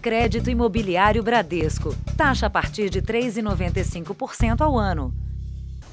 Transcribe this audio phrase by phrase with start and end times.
[0.00, 1.94] Crédito Imobiliário Bradesco.
[2.16, 5.12] Taxa a partir de 3,95% ao ano.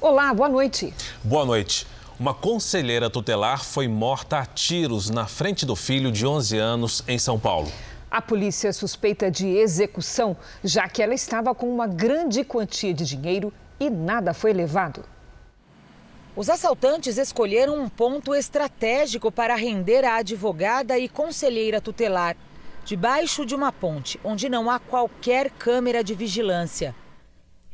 [0.00, 0.94] Olá, boa noite.
[1.22, 1.86] Boa noite.
[2.18, 7.18] Uma conselheira tutelar foi morta a tiros na frente do filho de 11 anos em
[7.18, 7.70] São Paulo.
[8.10, 10.34] A polícia suspeita de execução,
[10.64, 15.04] já que ela estava com uma grande quantia de dinheiro e nada foi levado.
[16.34, 22.36] Os assaltantes escolheram um ponto estratégico para render a advogada e conselheira tutelar,
[22.88, 26.96] debaixo de uma ponte, onde não há qualquer câmera de vigilância.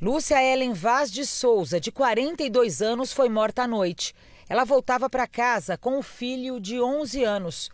[0.03, 4.13] Lúcia Ellen Vaz de Souza, de 42 anos, foi morta à noite.
[4.49, 7.71] Ela voltava para casa com o filho de 11 anos.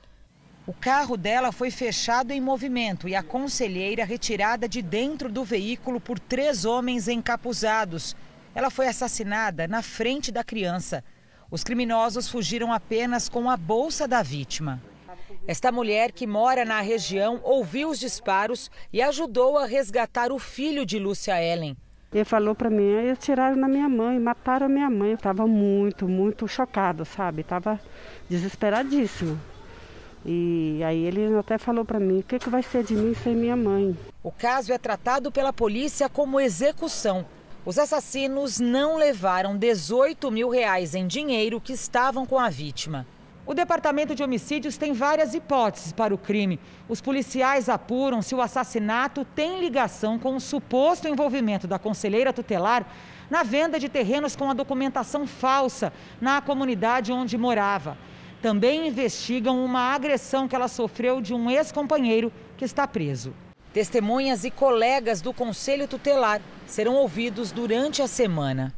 [0.66, 5.98] O carro dela foi fechado em movimento e a conselheira retirada de dentro do veículo
[5.98, 8.14] por três homens encapuzados.
[8.54, 11.02] Ela foi assassinada na frente da criança.
[11.50, 14.78] Os criminosos fugiram apenas com a bolsa da vítima.
[15.46, 20.84] Esta mulher, que mora na região, ouviu os disparos e ajudou a resgatar o filho
[20.84, 21.76] de Lúcia Ellen.
[22.12, 25.10] Ele falou para mim, eles tiraram na minha mãe, mataram a minha mãe.
[25.10, 27.42] Eu estava muito, muito chocado, sabe?
[27.42, 27.80] Estava
[28.28, 29.40] desesperadíssimo.
[30.24, 33.34] E aí ele até falou para mim, o que, que vai ser de mim sem
[33.34, 33.96] minha mãe?
[34.22, 37.24] O caso é tratado pela polícia como execução.
[37.64, 43.06] Os assassinos não levaram 18 mil reais em dinheiro que estavam com a vítima.
[43.46, 46.60] O Departamento de Homicídios tem várias hipóteses para o crime.
[46.88, 52.86] Os policiais apuram se o assassinato tem ligação com o suposto envolvimento da conselheira tutelar
[53.30, 57.96] na venda de terrenos com a documentação falsa na comunidade onde morava.
[58.42, 63.34] Também investigam uma agressão que ela sofreu de um ex-companheiro que está preso.
[63.72, 68.74] Testemunhas e colegas do Conselho Tutelar serão ouvidos durante a semana.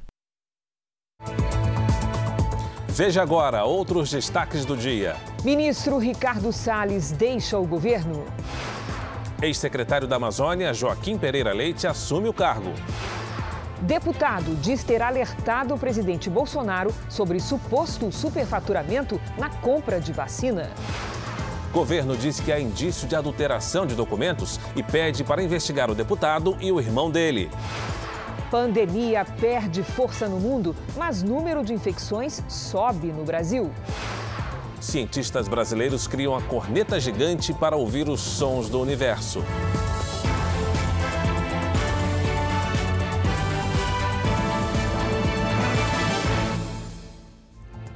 [2.95, 5.17] Veja agora outros destaques do dia.
[5.43, 8.27] Ministro Ricardo Salles deixa o governo.
[9.41, 12.71] Ex-secretário da Amazônia, Joaquim Pereira Leite, assume o cargo.
[13.81, 20.71] Deputado diz ter alertado o presidente Bolsonaro sobre suposto superfaturamento na compra de vacina.
[21.73, 26.59] Governo diz que há indício de adulteração de documentos e pede para investigar o deputado
[26.61, 27.51] e o irmão dele.
[28.53, 33.71] Pandemia perde força no mundo, mas número de infecções sobe no Brasil.
[34.79, 39.43] Cientistas brasileiros criam a corneta gigante para ouvir os sons do universo.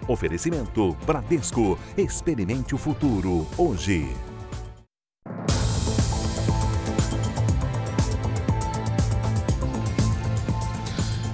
[0.09, 1.79] Oferecimento Bradesco.
[1.99, 4.09] Experimente o futuro hoje.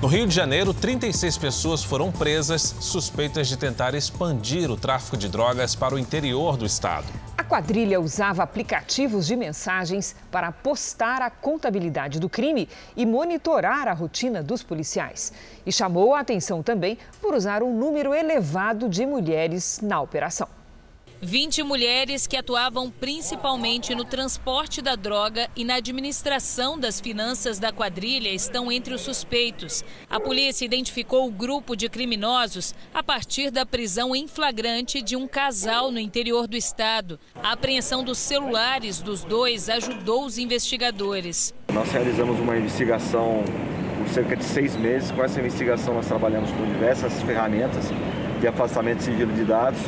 [0.03, 5.29] No Rio de Janeiro, 36 pessoas foram presas suspeitas de tentar expandir o tráfico de
[5.29, 7.07] drogas para o interior do estado.
[7.39, 13.93] A quadrilha usava aplicativos de mensagens para postar a contabilidade do crime e monitorar a
[13.93, 15.33] rotina dos policiais.
[15.65, 20.62] E chamou a atenção também por usar um número elevado de mulheres na operação.
[21.25, 27.71] 20 mulheres que atuavam principalmente no transporte da droga e na administração das finanças da
[27.71, 29.85] quadrilha estão entre os suspeitos.
[30.11, 35.29] A polícia identificou o grupo de criminosos a partir da prisão em flagrante de um
[35.29, 37.21] casal no interior do estado.
[37.41, 41.55] A apreensão dos celulares dos dois ajudou os investigadores.
[41.73, 43.45] Nós realizamos uma investigação
[43.97, 45.13] por cerca de seis meses.
[45.13, 47.85] Com essa investigação, nós trabalhamos com diversas ferramentas
[48.41, 49.81] de afastamento de sigilo de dados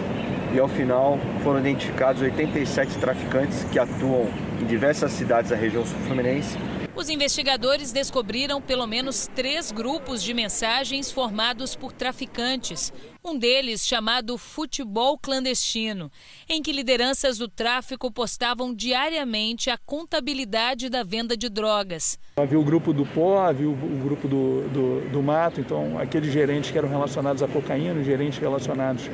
[0.55, 4.29] e ao final foram identificados 87 traficantes que atuam
[4.61, 6.57] em diversas cidades da região sul-fluminense.
[6.97, 12.93] Os investigadores descobriram pelo menos três grupos de mensagens formados por traficantes.
[13.25, 16.09] Um deles chamado Futebol Clandestino,
[16.49, 22.17] em que lideranças do tráfico postavam diariamente a contabilidade da venda de drogas.
[22.37, 26.71] Havia o grupo do pó, havia o grupo do, do, do mato, então aqueles gerentes
[26.71, 29.11] que eram relacionados à cocaína, os gerentes relacionados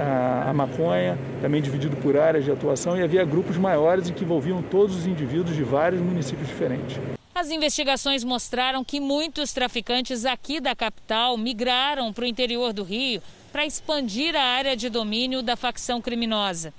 [0.00, 4.24] a, a, maconha, também dividido por áreas de atuação, e havia grupos maiores em que
[4.24, 6.98] envolviam todos os indivíduos de vários municípios diferentes.
[7.34, 13.20] As investigações mostraram que muitos traficantes aqui da capital migraram para o interior do Rio
[13.52, 16.72] para expandir a área de domínio da facção criminosa,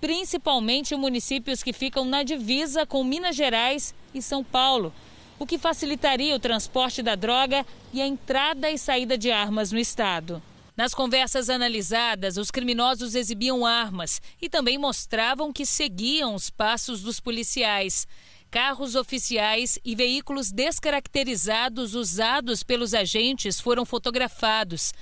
[0.00, 4.92] principalmente municípios que ficam na divisa com Minas Gerais e São Paulo,
[5.38, 9.78] o que facilitaria o transporte da droga e a entrada e saída de armas no
[9.78, 10.42] estado.
[10.76, 17.18] Nas conversas analisadas, os criminosos exibiam armas e também mostravam que seguiam os passos dos
[17.18, 18.06] policiais.
[18.50, 24.92] Carros oficiais e veículos descaracterizados usados pelos agentes foram fotografados.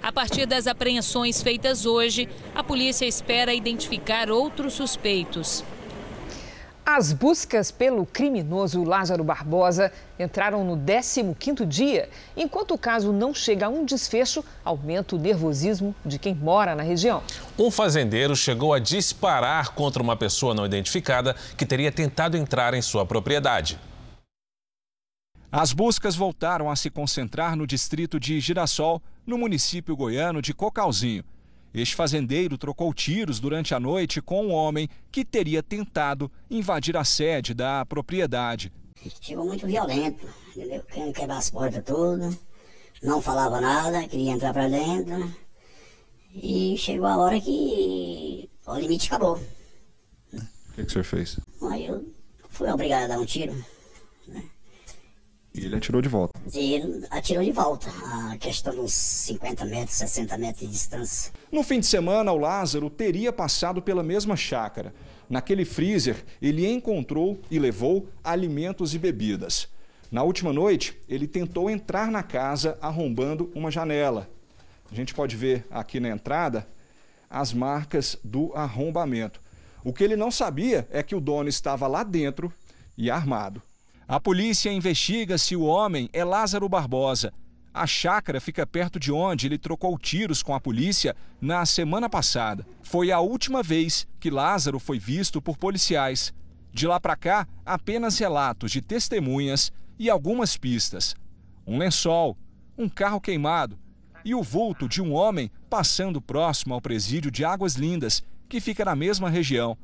[0.00, 5.64] A partir das apreensões feitas hoje, a polícia espera identificar outros suspeitos.
[6.86, 12.10] As buscas pelo criminoso Lázaro Barbosa entraram no 15º dia.
[12.36, 16.82] Enquanto o caso não chega a um desfecho, aumenta o nervosismo de quem mora na
[16.82, 17.22] região.
[17.58, 22.82] Um fazendeiro chegou a disparar contra uma pessoa não identificada que teria tentado entrar em
[22.82, 23.78] sua propriedade.
[25.50, 31.24] As buscas voltaram a se concentrar no distrito de Girassol, no município goiano de Cocalzinho.
[31.74, 37.02] Este fazendeiro trocou tiros durante a noite com um homem que teria tentado invadir a
[37.04, 38.72] sede da propriedade.
[39.20, 40.24] Chegou muito violento,
[40.54, 40.84] entendeu?
[40.84, 42.38] Querendo quebrar as portas todas,
[43.02, 45.34] não falava nada, queria entrar para dentro.
[46.32, 49.36] E chegou a hora que o limite acabou.
[50.32, 51.40] O que, que o senhor fez?
[51.70, 52.04] Aí eu
[52.50, 53.52] fui obrigado a dar um tiro.
[55.54, 56.38] E ele atirou de volta?
[56.52, 57.88] E ele atirou de volta,
[58.30, 61.32] a questão de uns 50 metros, 60 metros de distância.
[61.52, 64.92] No fim de semana, o Lázaro teria passado pela mesma chácara.
[65.30, 69.68] Naquele freezer, ele encontrou e levou alimentos e bebidas.
[70.10, 74.28] Na última noite, ele tentou entrar na casa arrombando uma janela.
[74.90, 76.66] A gente pode ver aqui na entrada
[77.30, 79.40] as marcas do arrombamento.
[79.84, 82.52] O que ele não sabia é que o dono estava lá dentro
[82.98, 83.62] e armado.
[84.06, 87.32] A polícia investiga se o homem é Lázaro Barbosa.
[87.72, 92.66] A chácara fica perto de onde ele trocou tiros com a polícia na semana passada.
[92.82, 96.34] Foi a última vez que Lázaro foi visto por policiais.
[96.70, 101.16] De lá para cá, apenas relatos de testemunhas e algumas pistas.
[101.66, 102.36] Um lençol,
[102.76, 103.78] um carro queimado
[104.22, 108.84] e o vulto de um homem passando próximo ao presídio de Águas Lindas, que fica
[108.84, 109.78] na mesma região.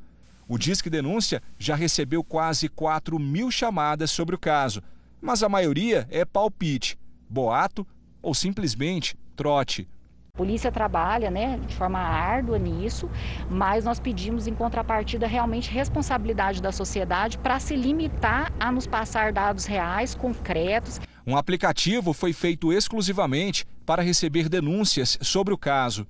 [0.52, 4.82] O Disque Denúncia já recebeu quase 4 mil chamadas sobre o caso,
[5.23, 6.99] mas a maioria é palpite,
[7.29, 7.87] boato
[8.20, 9.88] ou simplesmente trote.
[10.35, 13.08] A polícia trabalha né, de forma árdua nisso,
[13.49, 19.32] mas nós pedimos em contrapartida realmente responsabilidade da sociedade para se limitar a nos passar
[19.32, 20.99] dados reais, concretos.
[21.25, 26.08] Um aplicativo foi feito exclusivamente para receber denúncias sobre o caso.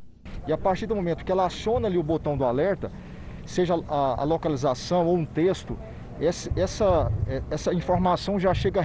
[0.49, 2.91] E a partir do momento que ela aciona ali o botão do alerta,
[3.47, 5.79] seja a, a localização ou um texto,
[6.21, 8.83] esse, essa, é, essa informação já chega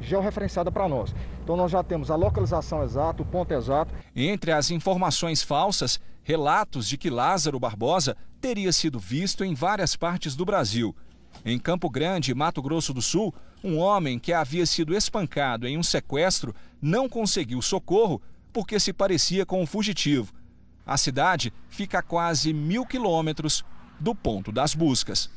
[0.00, 1.14] georreferenciada para nós.
[1.44, 3.94] Então nós já temos a localização exata, o ponto exato.
[4.16, 10.34] Entre as informações falsas, relatos de que Lázaro Barbosa teria sido visto em várias partes
[10.34, 10.94] do Brasil.
[11.44, 15.82] Em Campo Grande, Mato Grosso do Sul, um homem que havia sido espancado em um
[15.82, 18.20] sequestro não conseguiu socorro
[18.52, 20.32] porque se parecia com um fugitivo.
[20.86, 23.64] A cidade fica a quase mil quilômetros
[24.00, 25.30] do ponto das buscas.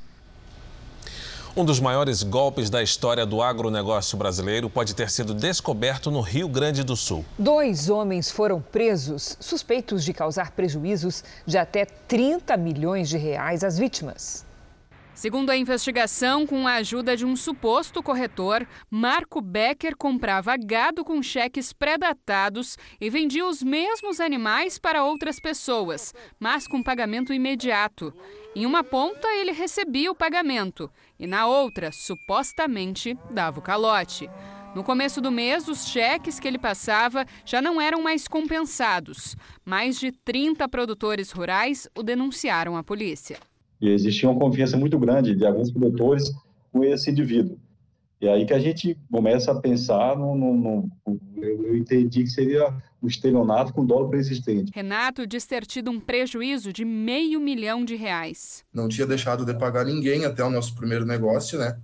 [1.55, 6.47] Um dos maiores golpes da história do agronegócio brasileiro pode ter sido descoberto no Rio
[6.47, 7.25] Grande do Sul.
[7.37, 13.77] Dois homens foram presos, suspeitos de causar prejuízos de até 30 milhões de reais às
[13.77, 14.45] vítimas.
[15.21, 21.21] Segundo a investigação, com a ajuda de um suposto corretor, Marco Becker comprava gado com
[21.21, 28.11] cheques pré-datados e vendia os mesmos animais para outras pessoas, mas com pagamento imediato.
[28.55, 30.89] Em uma ponta, ele recebia o pagamento
[31.19, 34.27] e na outra, supostamente, dava o calote.
[34.73, 39.35] No começo do mês, os cheques que ele passava já não eram mais compensados.
[39.63, 43.37] Mais de 30 produtores rurais o denunciaram à polícia.
[43.81, 46.31] E existia uma confiança muito grande de alguns produtores
[46.71, 47.57] com esse indivíduo.
[48.21, 50.91] E aí que a gente começa a pensar no, no, no
[51.37, 54.71] eu, eu, entendi que seria o estelionato com dólar persistente.
[54.75, 58.63] Renato diz ter tido um prejuízo de meio milhão de reais.
[58.71, 61.79] Não tinha deixado de pagar ninguém até o nosso primeiro negócio, né?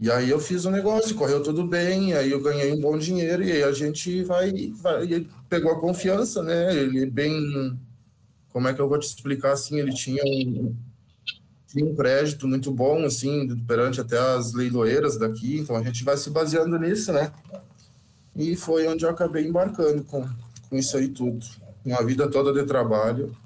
[0.00, 3.44] E aí eu fiz o negócio, correu tudo bem, aí eu ganhei um bom dinheiro
[3.44, 6.74] e aí a gente vai, vai ele pegou a confiança, né?
[6.74, 7.78] Ele bem,
[8.48, 9.78] como é que eu vou te explicar assim?
[9.78, 10.74] Ele tinha um,
[11.68, 16.16] tinha um crédito muito bom, assim, perante até as leiloeiras daqui, então a gente vai
[16.16, 17.30] se baseando nisso, né?
[18.34, 20.26] E foi onde eu acabei embarcando com,
[20.68, 21.44] com isso aí tudo.
[21.84, 23.36] Uma vida toda de trabalho,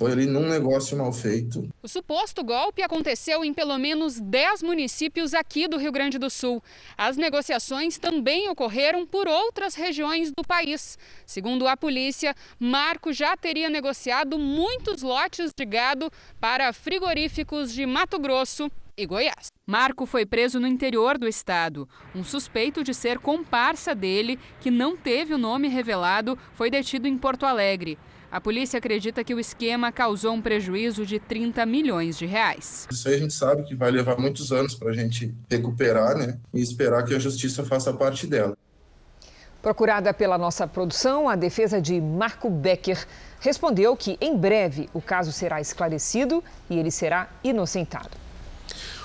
[0.00, 1.68] foi ali num negócio mal feito.
[1.82, 6.62] O suposto golpe aconteceu em pelo menos 10 municípios aqui do Rio Grande do Sul.
[6.96, 10.96] As negociações também ocorreram por outras regiões do país.
[11.26, 18.18] Segundo a polícia, Marco já teria negociado muitos lotes de gado para frigoríficos de Mato
[18.18, 19.48] Grosso e Goiás.
[19.66, 21.86] Marco foi preso no interior do estado.
[22.14, 27.18] Um suspeito de ser comparsa dele, que não teve o nome revelado, foi detido em
[27.18, 27.98] Porto Alegre.
[28.32, 32.86] A polícia acredita que o esquema causou um prejuízo de 30 milhões de reais.
[32.88, 36.38] Isso aí a gente sabe que vai levar muitos anos para a gente recuperar, né?
[36.54, 38.56] E esperar que a justiça faça parte dela.
[39.60, 43.04] Procurada pela nossa produção, a defesa de Marco Becker
[43.40, 48.16] respondeu que em breve o caso será esclarecido e ele será inocentado.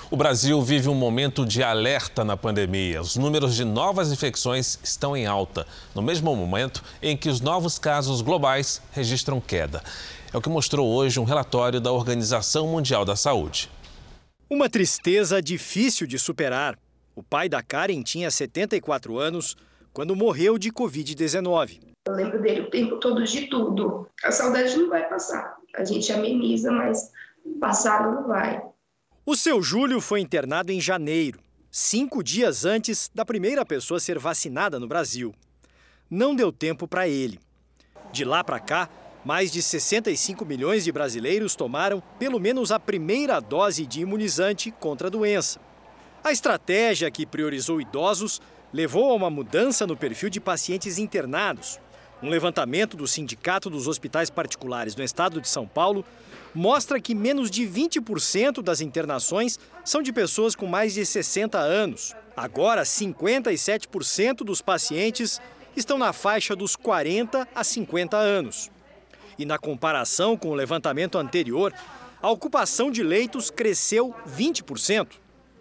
[0.08, 3.00] O Brasil vive um momento de alerta na pandemia.
[3.00, 7.76] Os números de novas infecções estão em alta, no mesmo momento em que os novos
[7.76, 9.82] casos globais registram queda.
[10.32, 13.68] É o que mostrou hoje um relatório da Organização Mundial da Saúde.
[14.48, 16.78] Uma tristeza difícil de superar.
[17.16, 19.56] O pai da Karen tinha 74 anos
[19.92, 21.80] quando morreu de Covid-19.
[22.06, 24.08] Eu lembro dele o tempo todo de tudo.
[24.22, 25.56] A saudade não vai passar.
[25.74, 27.10] A gente ameniza, mas
[27.60, 28.62] passar não vai.
[29.28, 34.78] O seu Júlio foi internado em janeiro, cinco dias antes da primeira pessoa ser vacinada
[34.78, 35.34] no Brasil.
[36.08, 37.40] Não deu tempo para ele.
[38.12, 38.88] De lá para cá,
[39.24, 45.08] mais de 65 milhões de brasileiros tomaram pelo menos a primeira dose de imunizante contra
[45.08, 45.60] a doença.
[46.22, 48.40] A estratégia que priorizou idosos
[48.72, 51.80] levou a uma mudança no perfil de pacientes internados.
[52.22, 56.04] Um levantamento do Sindicato dos Hospitais Particulares no estado de São Paulo
[56.56, 62.14] mostra que menos de 20% das internações são de pessoas com mais de 60 anos.
[62.34, 65.38] Agora, 57% dos pacientes
[65.76, 68.70] estão na faixa dos 40 a 50 anos.
[69.38, 71.74] E na comparação com o levantamento anterior,
[72.22, 75.08] a ocupação de leitos cresceu 20%.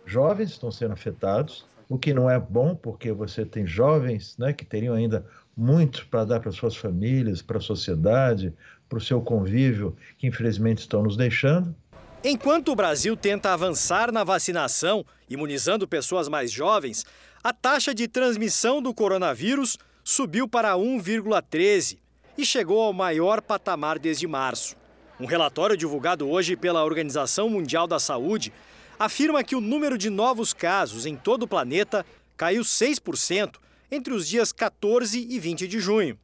[0.06, 4.66] Jovens estão sendo afetados, o que não é bom, porque você tem jovens né, que
[4.66, 5.26] teriam ainda
[5.56, 8.54] muito para dar para suas famílias, para a sociedade,
[8.90, 11.76] para o seu convívio, que infelizmente estão nos deixando.
[12.24, 17.06] Enquanto o Brasil tenta avançar na vacinação, imunizando pessoas mais jovens,
[17.44, 22.00] a taxa de transmissão do coronavírus subiu para 1,13
[22.38, 24.76] e chegou ao maior patamar desde março.
[25.20, 28.52] Um relatório divulgado hoje pela Organização Mundial da Saúde
[28.98, 32.06] afirma que o número de novos casos em todo o planeta
[32.38, 33.56] caiu 6%
[33.92, 36.18] entre os dias 14 e 20 de junho.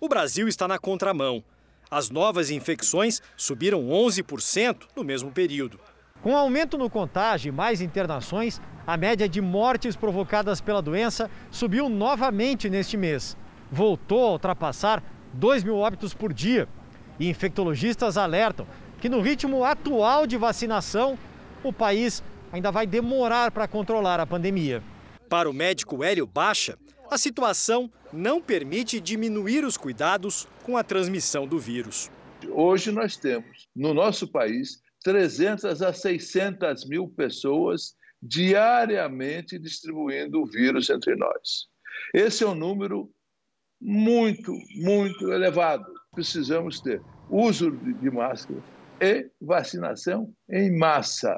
[0.00, 1.42] O Brasil está na contramão.
[1.90, 5.80] As novas infecções subiram 11% no mesmo período.
[6.22, 11.88] Com aumento no contágio e mais internações, a média de mortes provocadas pela doença subiu
[11.88, 13.36] novamente neste mês.
[13.70, 16.68] Voltou a ultrapassar 2 mil óbitos por dia.
[17.18, 18.66] E infectologistas alertam
[19.00, 21.18] que, no ritmo atual de vacinação,
[21.62, 22.22] o país
[22.52, 24.82] ainda vai demorar para controlar a pandemia.
[25.28, 26.78] Para o médico Hélio Baixa,
[27.10, 32.10] a situação não permite diminuir os cuidados com a transmissão do vírus.
[32.50, 40.90] Hoje nós temos no nosso país 300 a 600 mil pessoas diariamente distribuindo o vírus
[40.90, 41.66] entre nós.
[42.12, 43.10] Esse é um número
[43.80, 45.86] muito, muito elevado.
[46.12, 47.00] Precisamos ter
[47.30, 48.60] uso de máscara
[49.00, 51.36] e vacinação em massa.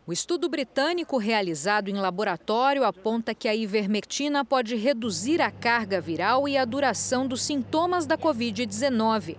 [0.07, 6.47] O estudo britânico realizado em laboratório aponta que a ivermectina pode reduzir a carga viral
[6.47, 9.37] e a duração dos sintomas da Covid-19.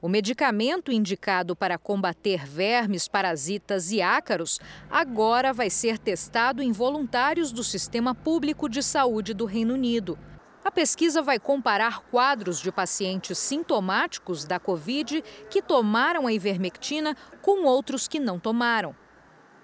[0.00, 7.50] O medicamento indicado para combater vermes, parasitas e ácaros agora vai ser testado em voluntários
[7.50, 10.16] do Sistema Público de Saúde do Reino Unido.
[10.64, 17.64] A pesquisa vai comparar quadros de pacientes sintomáticos da Covid que tomaram a ivermectina com
[17.64, 18.94] outros que não tomaram.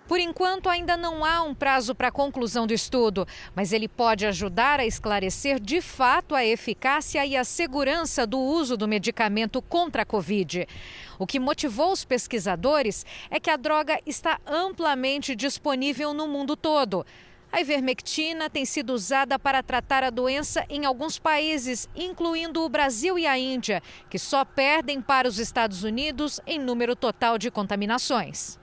[0.07, 4.27] Por enquanto, ainda não há um prazo para a conclusão do estudo, mas ele pode
[4.27, 10.03] ajudar a esclarecer de fato a eficácia e a segurança do uso do medicamento contra
[10.03, 10.69] a Covid.
[11.19, 17.07] O que motivou os pesquisadores é que a droga está amplamente disponível no mundo todo.
[17.51, 23.19] A ivermectina tem sido usada para tratar a doença em alguns países, incluindo o Brasil
[23.19, 23.81] e a Índia,
[24.11, 28.59] que só perdem para os Estados Unidos em número total de contaminações.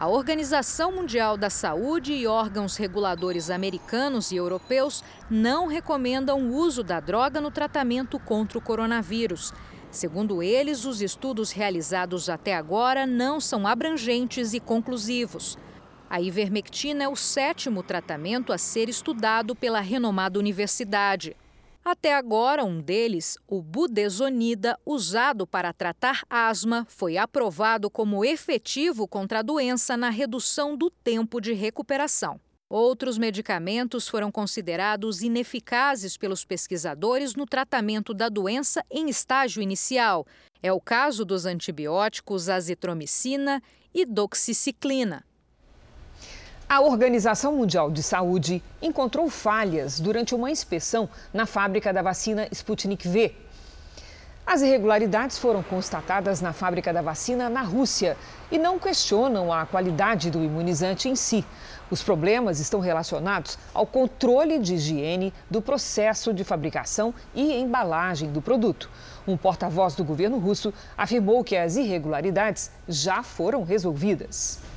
[0.00, 6.82] A Organização Mundial da Saúde e órgãos reguladores americanos e europeus não recomendam o uso
[6.82, 9.52] da droga no tratamento contra o coronavírus.
[9.90, 15.58] Segundo eles, os estudos realizados até agora não são abrangentes e conclusivos.
[16.08, 21.36] A ivermectina é o sétimo tratamento a ser estudado pela renomada universidade.
[21.84, 29.38] Até agora, um deles, o budesonida, usado para tratar asma, foi aprovado como efetivo contra
[29.38, 32.38] a doença na redução do tempo de recuperação.
[32.68, 40.24] Outros medicamentos foram considerados ineficazes pelos pesquisadores no tratamento da doença em estágio inicial.
[40.62, 43.60] É o caso dos antibióticos azitromicina
[43.92, 45.24] e doxiciclina.
[46.72, 53.08] A Organização Mundial de Saúde encontrou falhas durante uma inspeção na fábrica da vacina Sputnik
[53.08, 53.34] V.
[54.46, 58.16] As irregularidades foram constatadas na fábrica da vacina na Rússia
[58.52, 61.44] e não questionam a qualidade do imunizante em si.
[61.90, 68.40] Os problemas estão relacionados ao controle de higiene do processo de fabricação e embalagem do
[68.40, 68.88] produto.
[69.26, 74.69] Um porta-voz do governo russo afirmou que as irregularidades já foram resolvidas.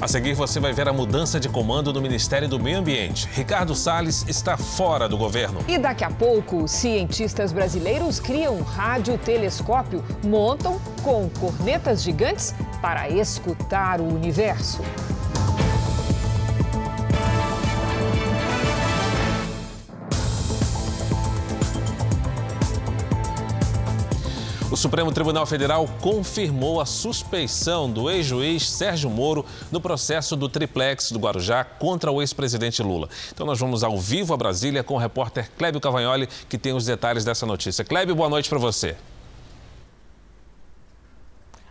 [0.00, 3.28] A seguir, você vai ver a mudança de comando no Ministério do Meio Ambiente.
[3.32, 5.60] Ricardo Salles está fora do governo.
[5.68, 14.00] E daqui a pouco, cientistas brasileiros criam um radiotelescópio, montam com cornetas gigantes para escutar
[14.00, 14.80] o universo.
[24.70, 31.10] O Supremo Tribunal Federal confirmou a suspeição do ex-juiz Sérgio Moro no processo do triplex
[31.10, 33.08] do Guarujá contra o ex-presidente Lula.
[33.34, 36.86] Então nós vamos ao vivo a Brasília com o repórter Clébio Cavagnoli, que tem os
[36.86, 37.84] detalhes dessa notícia.
[37.84, 38.94] Clébio, boa noite para você.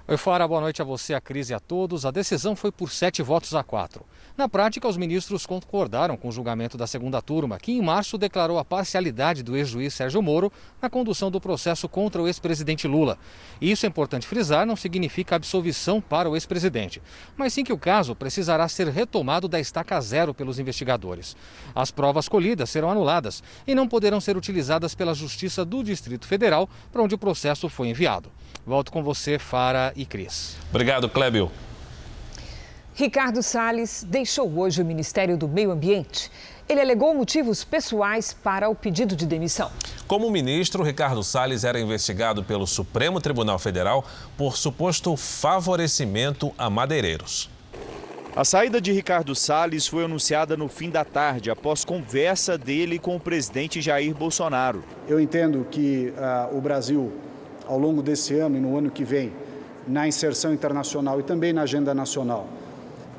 [0.10, 2.04] Oi, Fara, boa noite a você, a Cris e a todos.
[2.04, 4.04] A decisão foi por sete votos a quatro.
[4.36, 8.58] Na prática, os ministros concordaram com o julgamento da segunda turma, que em março declarou
[8.58, 10.52] a parcialidade do ex-juiz Sérgio Moro
[10.82, 13.20] na condução do processo contra o ex-presidente Lula.
[13.62, 17.04] E isso é importante frisar, não significa absolvição para o ex-presidente,
[17.38, 21.38] mas sim que o caso precisará ser retomado da estaca zero pelos investigadores.
[21.76, 26.68] As provas colhidas serão anuladas e não poderão ser utilizadas pela Justiça do Distrito Federal,
[26.92, 28.32] para onde o processo foi enviado.
[28.66, 30.56] Volto com você, Fara e Cris.
[30.70, 31.52] Obrigado, Clébio.
[32.94, 36.30] Ricardo Salles deixou hoje o Ministério do Meio Ambiente.
[36.68, 39.72] Ele alegou motivos pessoais para o pedido de demissão.
[40.06, 44.06] Como ministro, Ricardo Salles era investigado pelo Supremo Tribunal Federal
[44.38, 47.50] por suposto favorecimento a madeireiros.
[48.36, 53.16] A saída de Ricardo Salles foi anunciada no fim da tarde, após conversa dele com
[53.16, 54.84] o presidente Jair Bolsonaro.
[55.08, 57.12] Eu entendo que uh, o Brasil,
[57.70, 59.32] ao longo desse ano e no ano que vem,
[59.88, 62.48] na inserção internacional e também na agenda nacional,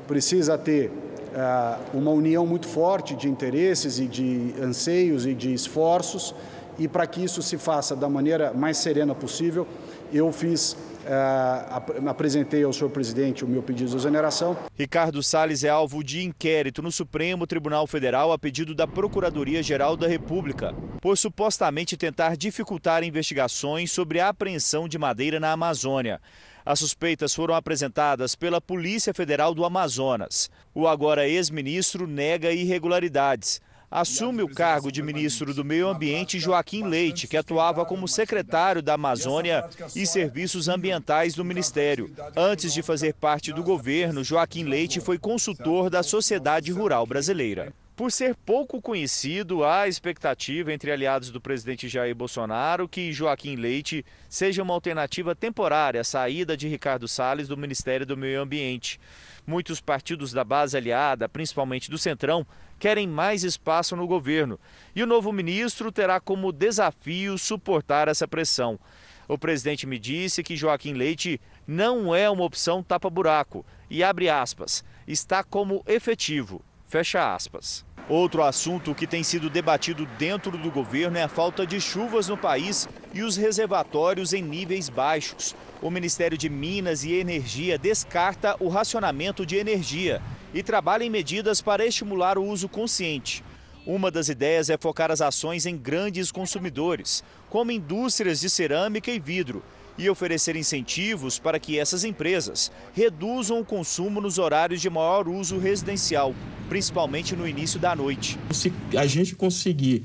[0.05, 6.35] precisa ter uh, uma união muito forte de interesses e de anseios e de esforços,
[6.77, 9.65] e para que isso se faça da maneira mais serena possível,
[10.11, 14.55] eu fiz Uh, apresentei ao senhor presidente o meu pedido de exoneração.
[14.77, 20.07] Ricardo Salles é alvo de inquérito no Supremo Tribunal Federal a pedido da Procuradoria-Geral da
[20.07, 26.21] República, por supostamente tentar dificultar investigações sobre a apreensão de madeira na Amazônia.
[26.63, 30.49] As suspeitas foram apresentadas pela Polícia Federal do Amazonas.
[30.75, 33.59] O agora ex-ministro nega irregularidades.
[33.91, 38.93] Assume o cargo de ministro do Meio Ambiente Joaquim Leite, que atuava como secretário da
[38.93, 42.09] Amazônia e Serviços Ambientais do Ministério.
[42.33, 47.73] Antes de fazer parte do governo, Joaquim Leite foi consultor da Sociedade Rural Brasileira.
[47.95, 54.05] Por ser pouco conhecido, há expectativa entre aliados do presidente Jair Bolsonaro que Joaquim Leite
[54.29, 58.99] seja uma alternativa temporária à saída de Ricardo Salles do Ministério do Meio Ambiente.
[59.45, 62.47] Muitos partidos da base aliada, principalmente do Centrão,
[62.79, 64.57] querem mais espaço no governo
[64.95, 68.79] e o novo ministro terá como desafio suportar essa pressão.
[69.27, 74.83] O presidente me disse que Joaquim Leite não é uma opção tapa-buraco e, abre aspas,
[75.07, 77.85] está como efetivo, fecha aspas.
[78.09, 82.35] Outro assunto que tem sido debatido dentro do governo é a falta de chuvas no
[82.35, 85.55] país e os reservatórios em níveis baixos.
[85.81, 90.21] O Ministério de Minas e Energia descarta o racionamento de energia
[90.53, 93.41] e trabalha em medidas para estimular o uso consciente.
[93.87, 99.19] Uma das ideias é focar as ações em grandes consumidores, como indústrias de cerâmica e
[99.19, 99.63] vidro,
[99.97, 105.57] e oferecer incentivos para que essas empresas reduzam o consumo nos horários de maior uso
[105.57, 106.33] residencial,
[106.69, 108.37] principalmente no início da noite.
[108.51, 110.03] Se a gente conseguir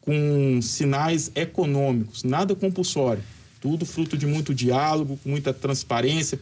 [0.00, 3.22] com sinais econômicos, nada compulsório,
[3.60, 6.38] tudo fruto de muito diálogo, com muita transparência,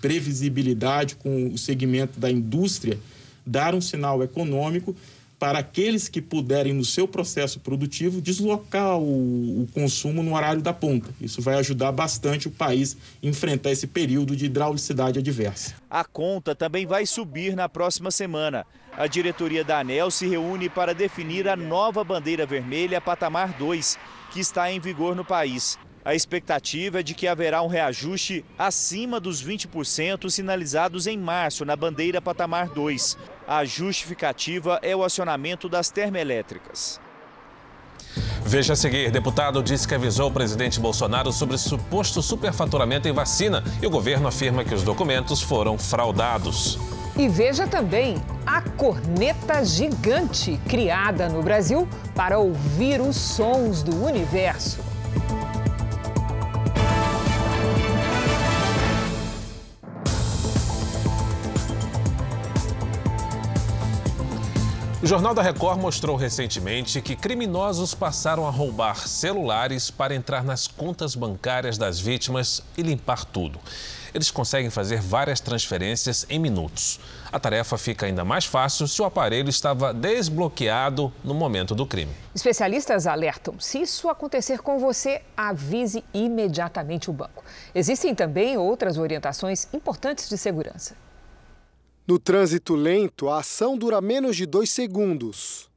[0.00, 2.98] previsibilidade com o segmento da indústria,
[3.46, 4.96] dar um sinal econômico,
[5.40, 10.74] para aqueles que puderem, no seu processo produtivo, deslocar o, o, consumo no horário da
[10.74, 11.08] ponta.
[11.18, 15.74] Isso vai ajudar bastante o país a enfrentar esse período de hidraulicidade adversa.
[15.88, 18.66] A conta também vai subir na próxima semana.
[18.92, 23.98] A diretoria da ANEL se reúne para definir a nova bandeira vermelha patamar 2,
[24.30, 25.78] que está em vigor no país.
[26.04, 31.76] A expectativa é de que haverá um reajuste acima dos 20% sinalizados em março na
[31.76, 33.18] bandeira patamar 2.
[33.52, 37.00] A justificativa é o acionamento das termoelétricas.
[38.46, 43.64] Veja a seguir, deputado disse que avisou o presidente Bolsonaro sobre suposto superfaturamento em vacina
[43.82, 46.78] e o governo afirma que os documentos foram fraudados.
[47.16, 54.78] E veja também a corneta gigante criada no Brasil para ouvir os sons do universo.
[65.02, 70.66] O Jornal da Record mostrou recentemente que criminosos passaram a roubar celulares para entrar nas
[70.66, 73.58] contas bancárias das vítimas e limpar tudo.
[74.12, 77.00] Eles conseguem fazer várias transferências em minutos.
[77.32, 82.12] A tarefa fica ainda mais fácil se o aparelho estava desbloqueado no momento do crime.
[82.34, 87.42] Especialistas alertam: se isso acontecer com você, avise imediatamente o banco.
[87.74, 90.94] Existem também outras orientações importantes de segurança.
[92.10, 95.70] No trânsito lento, a ação dura menos de dois segundos.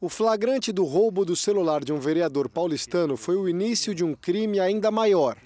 [0.00, 4.16] O flagrante do roubo do celular de um vereador paulistano foi o início de um
[4.16, 5.36] crime ainda maior.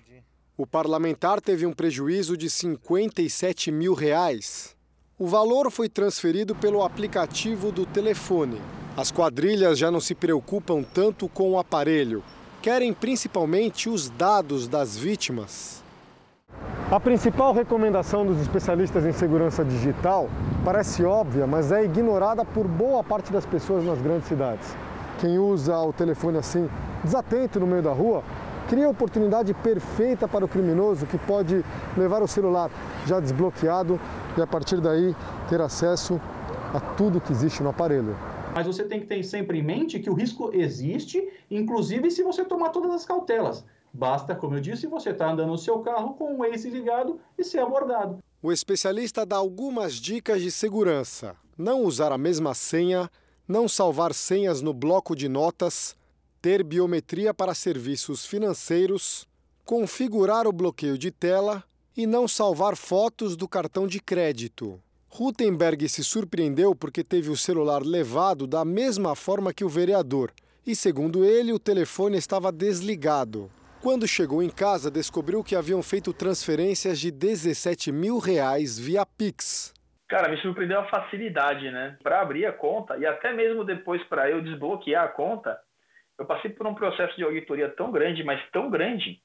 [0.57, 4.75] O parlamentar teve um prejuízo de 57 mil reais.
[5.19, 8.59] O valor foi transferido pelo aplicativo do telefone.
[8.97, 12.25] As quadrilhas já não se preocupam tanto com o aparelho,
[12.63, 15.87] querem principalmente os dados das vítimas.
[16.91, 20.31] A principal recomendação dos especialistas em segurança digital
[20.65, 24.75] parece óbvia, mas é ignorada por boa parte das pessoas nas grandes cidades.
[25.21, 26.69] Quem usa o telefone assim,
[27.05, 28.23] desatento no meio da rua,
[28.69, 31.65] cria a oportunidade perfeita para o criminoso que pode
[31.97, 32.71] levar o celular
[33.07, 34.01] já desbloqueado
[34.37, 35.15] e a partir daí
[35.49, 36.21] ter acesso
[36.73, 38.17] a tudo que existe no aparelho.
[38.55, 42.45] Mas você tem que ter sempre em mente que o risco existe, inclusive se você
[42.45, 43.65] tomar todas as cautelas.
[43.99, 47.19] Basta, como eu disse, você estar tá andando no seu carro com o Waze ligado
[47.37, 48.21] e ser abordado.
[48.41, 53.11] O especialista dá algumas dicas de segurança: não usar a mesma senha,
[53.49, 55.97] não salvar senhas no bloco de notas,
[56.41, 59.27] ter biometria para serviços financeiros,
[59.65, 61.65] configurar o bloqueio de tela
[61.97, 64.81] e não salvar fotos do cartão de crédito.
[65.09, 70.33] Rutenberg se surpreendeu porque teve o celular levado da mesma forma que o vereador
[70.65, 73.51] e, segundo ele, o telefone estava desligado.
[73.81, 79.73] Quando chegou em casa, descobriu que haviam feito transferências de 17 mil reais via Pix.
[80.09, 81.97] Cara, me surpreendeu a facilidade, né?
[82.03, 85.57] Para abrir a conta e até mesmo depois para eu desbloquear a conta,
[86.19, 89.21] eu passei por um processo de auditoria tão grande, mas tão grande,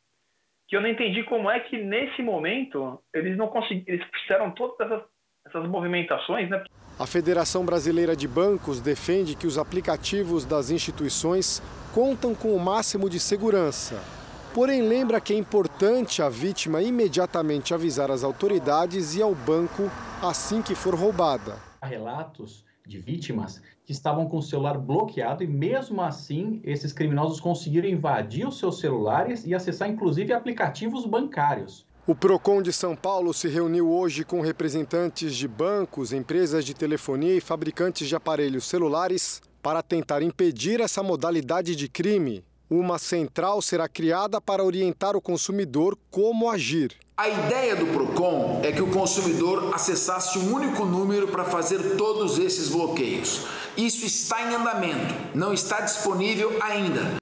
[0.67, 4.79] que eu não entendi como é que nesse momento eles não conseguiram, eles fizeram todas
[4.81, 5.03] essas,
[5.47, 6.63] essas movimentações, né?
[6.99, 11.59] A Federação Brasileira de Bancos defende que os aplicativos das instituições
[11.91, 14.22] contam com o máximo de segurança
[14.53, 19.89] Porém, lembra que é importante a vítima imediatamente avisar as autoridades e ao banco
[20.21, 21.57] assim que for roubada.
[21.81, 27.39] Há relatos de vítimas que estavam com o celular bloqueado e, mesmo assim, esses criminosos
[27.39, 31.83] conseguiram invadir os seus celulares e acessar, inclusive, aplicativos bancários.
[32.05, 37.35] O Procon de São Paulo se reuniu hoje com representantes de bancos, empresas de telefonia
[37.35, 42.43] e fabricantes de aparelhos celulares para tentar impedir essa modalidade de crime.
[42.75, 46.95] Uma central será criada para orientar o consumidor como agir.
[47.15, 52.39] A ideia do Procon é que o consumidor acessasse um único número para fazer todos
[52.39, 53.45] esses bloqueios.
[53.77, 57.17] Isso está em andamento, não está disponível ainda.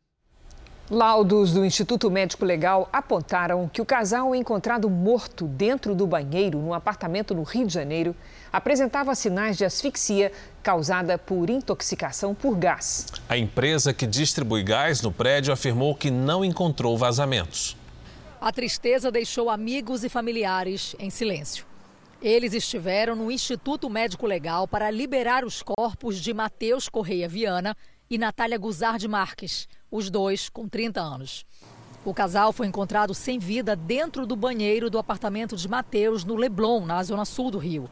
[0.90, 6.74] Laudos do Instituto Médico Legal apontaram que o casal encontrado morto dentro do banheiro no
[6.74, 8.16] apartamento no Rio de Janeiro
[8.52, 13.08] apresentava sinais de asfixia causada por intoxicação por gás.
[13.30, 17.78] A empresa que distribui gás no prédio afirmou que não encontrou vazamentos.
[18.40, 21.66] A tristeza deixou amigos e familiares em silêncio.
[22.22, 27.76] Eles estiveram no Instituto Médico Legal para liberar os corpos de Matheus Correia Viana
[28.10, 31.46] e Natália Guzard Marques, os dois com 30 anos.
[32.04, 36.86] O casal foi encontrado sem vida dentro do banheiro do apartamento de Matheus, no Leblon,
[36.86, 37.90] na zona sul do Rio.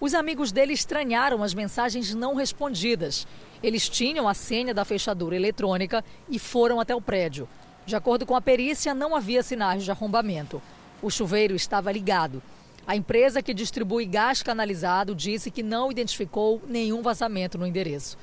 [0.00, 3.26] Os amigos dele estranharam as mensagens não respondidas.
[3.60, 7.48] Eles tinham a senha da fechadura eletrônica e foram até o prédio.
[7.84, 10.62] De acordo com a perícia, não havia sinais de arrombamento.
[11.02, 12.40] O chuveiro estava ligado.
[12.86, 18.16] A empresa que distribui gás canalizado disse que não identificou nenhum vazamento no endereço.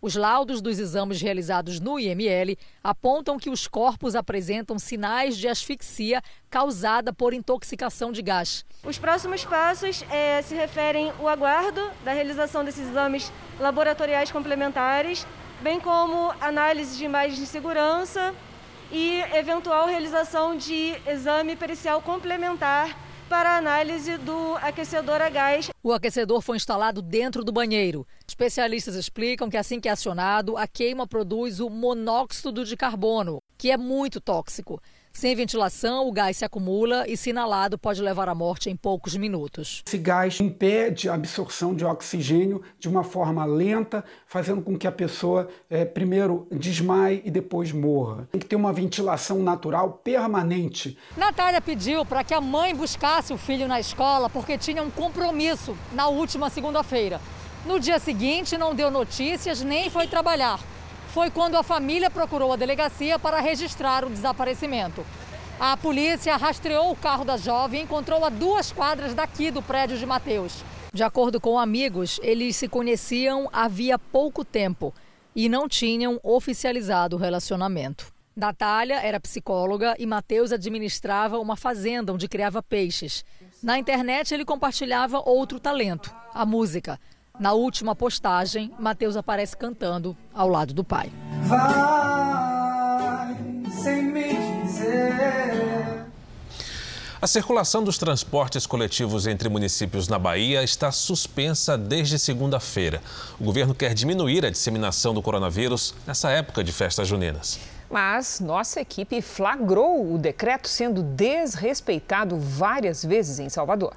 [0.00, 6.22] Os laudos dos exames realizados no IML apontam que os corpos apresentam sinais de asfixia
[6.48, 8.64] causada por intoxicação de gás.
[8.84, 15.26] Os próximos passos é, se referem ao aguardo da realização desses exames laboratoriais complementares,
[15.60, 18.32] bem como análise de imagens de segurança
[18.92, 25.70] e eventual realização de exame pericial complementar para análise do aquecedor a gás.
[25.82, 28.06] O aquecedor foi instalado dentro do banheiro.
[28.26, 33.70] Especialistas explicam que assim que é acionado, a queima produz o monóxido de carbono, que
[33.70, 34.80] é muito tóxico.
[35.18, 39.16] Sem ventilação, o gás se acumula e, se inalado, pode levar à morte em poucos
[39.16, 39.82] minutos.
[39.84, 44.92] Esse gás impede a absorção de oxigênio de uma forma lenta, fazendo com que a
[44.92, 48.28] pessoa é, primeiro desmaie e depois morra.
[48.30, 50.96] Tem que ter uma ventilação natural permanente.
[51.16, 55.76] Natália pediu para que a mãe buscasse o filho na escola porque tinha um compromisso
[55.94, 57.20] na última segunda-feira.
[57.66, 60.60] No dia seguinte, não deu notícias nem foi trabalhar
[61.08, 65.04] foi quando a família procurou a delegacia para registrar o desaparecimento.
[65.58, 69.98] A polícia rastreou o carro da jovem e encontrou a duas quadras daqui do prédio
[69.98, 70.62] de Mateus.
[70.92, 74.94] De acordo com amigos, eles se conheciam havia pouco tempo
[75.34, 78.12] e não tinham oficializado o relacionamento.
[78.36, 83.24] Natália era psicóloga e Mateus administrava uma fazenda onde criava peixes.
[83.60, 87.00] Na internet, ele compartilhava outro talento, a música.
[87.38, 91.12] Na última postagem, Mateus aparece cantando ao lado do pai.
[91.44, 93.36] Vai
[93.70, 96.04] sem me dizer.
[97.22, 103.00] A circulação dos transportes coletivos entre municípios na Bahia está suspensa desde segunda-feira.
[103.38, 107.60] O governo quer diminuir a disseminação do coronavírus nessa época de festas juninas.
[107.88, 113.94] Mas nossa equipe flagrou o decreto sendo desrespeitado várias vezes em Salvador.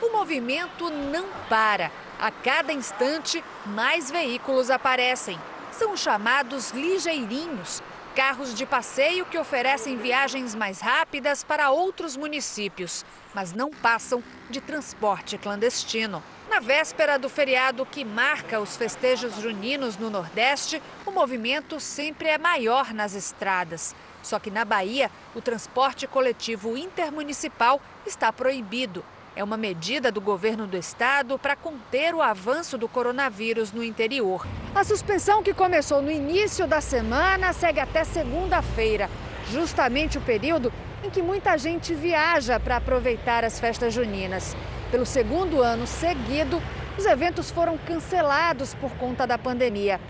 [0.00, 1.90] O movimento não para.
[2.20, 5.38] A cada instante, mais veículos aparecem.
[5.72, 7.82] São chamados ligeirinhos,
[8.14, 14.60] carros de passeio que oferecem viagens mais rápidas para outros municípios, mas não passam de
[14.60, 16.22] transporte clandestino.
[16.48, 22.38] Na véspera do feriado que marca os festejos juninos no Nordeste, o movimento sempre é
[22.38, 23.96] maior nas estradas.
[24.22, 29.04] Só que na Bahia, o transporte coletivo intermunicipal está proibido
[29.38, 34.44] é uma medida do governo do estado para conter o avanço do coronavírus no interior.
[34.74, 39.08] A suspensão que começou no início da semana segue até segunda-feira,
[39.52, 40.72] justamente o período
[41.04, 44.56] em que muita gente viaja para aproveitar as festas juninas.
[44.90, 46.60] Pelo segundo ano seguido,
[46.98, 50.00] os eventos foram cancelados por conta da pandemia.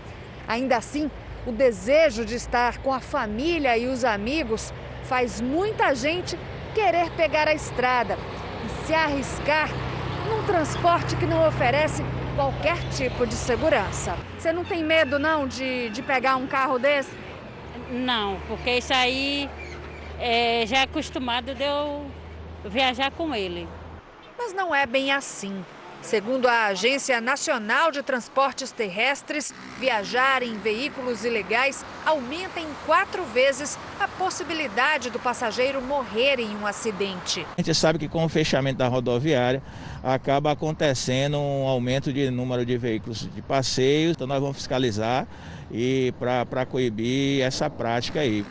[0.47, 1.11] Ainda assim,
[1.45, 6.35] o desejo de estar com a família e os amigos faz muita gente
[6.73, 8.17] querer pegar a estrada
[8.89, 9.69] se arriscar
[10.27, 12.03] num transporte que não oferece
[12.35, 14.17] qualquer tipo de segurança.
[14.35, 17.11] Você não tem medo não de, de pegar um carro desse?
[17.91, 19.47] Não, porque isso aí
[20.17, 22.09] é, já é acostumado de eu
[22.65, 23.67] viajar com ele.
[24.35, 25.63] Mas não é bem assim.
[26.01, 33.77] Segundo a Agência Nacional de Transportes Terrestres, viajar em veículos ilegais aumenta em quatro vezes
[33.99, 37.45] a possibilidade do passageiro morrer em um acidente.
[37.57, 39.61] A gente sabe que com o fechamento da rodoviária
[40.01, 45.27] acaba acontecendo um aumento de número de veículos de passeio, então nós vamos fiscalizar
[45.71, 48.45] e para coibir essa prática aí.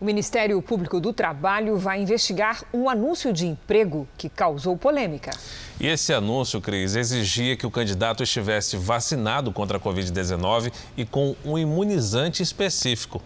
[0.00, 5.30] O Ministério Público do Trabalho vai investigar um anúncio de emprego que causou polêmica.
[5.78, 11.36] E esse anúncio, Cris, exigia que o candidato estivesse vacinado contra a Covid-19 e com
[11.44, 13.22] um imunizante específico.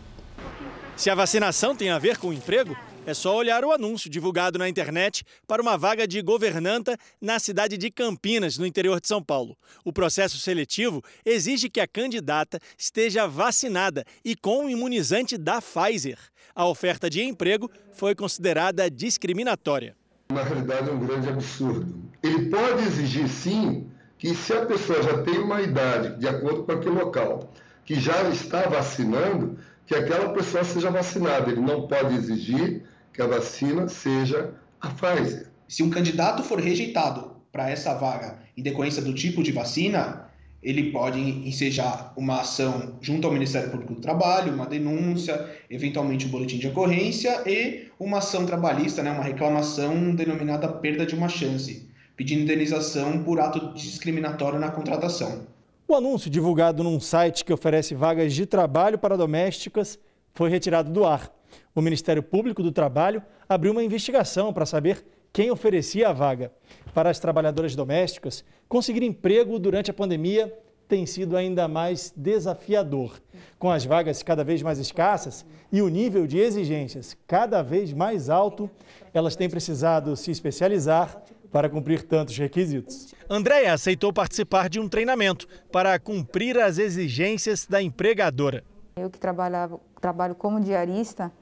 [0.97, 4.59] Se a vacinação tem a ver com o emprego, é só olhar o anúncio divulgado
[4.59, 9.23] na internet para uma vaga de governanta na cidade de Campinas, no interior de São
[9.23, 9.57] Paulo.
[9.85, 16.19] O processo seletivo exige que a candidata esteja vacinada e com o imunizante da Pfizer
[16.55, 19.97] a oferta de emprego foi considerada discriminatória.
[20.33, 21.95] Na realidade, é um grande absurdo.
[22.23, 23.87] Ele pode exigir, sim,
[24.17, 27.53] que se a pessoa já tem uma idade, de acordo com aquele local,
[27.85, 31.51] que já está vacinando, que aquela pessoa seja vacinada.
[31.51, 35.49] Ele não pode exigir que a vacina seja a Pfizer.
[35.69, 40.29] Se um candidato for rejeitado para essa vaga em decorrência do tipo de vacina,
[40.65, 46.31] ele pode ensejar uma ação junto ao Ministério Público do Trabalho, uma denúncia, eventualmente um
[46.31, 51.87] boletim de ocorrência e uma ação trabalhista, né, uma reclamação denominada perda de uma chance,
[52.17, 55.47] pedindo indenização por ato discriminatório na contratação.
[55.87, 59.99] O anúncio divulgado num site que oferece vagas de trabalho para domésticas
[60.33, 61.31] foi retirado do ar.
[61.75, 66.53] O Ministério Público do Trabalho abriu uma investigação para saber quem oferecia a vaga.
[66.95, 73.21] Para as trabalhadoras domésticas, conseguir emprego durante a pandemia tem sido ainda mais desafiador.
[73.59, 78.31] Com as vagas cada vez mais escassas e o nível de exigências cada vez mais
[78.31, 78.71] alto,
[79.13, 81.21] elas têm precisado se especializar
[81.51, 83.13] para cumprir tantos requisitos.
[83.29, 88.63] Andréia aceitou participar de um treinamento para cumprir as exigências da empregadora.
[88.95, 91.33] Eu que trabalhava, trabalho como diarista,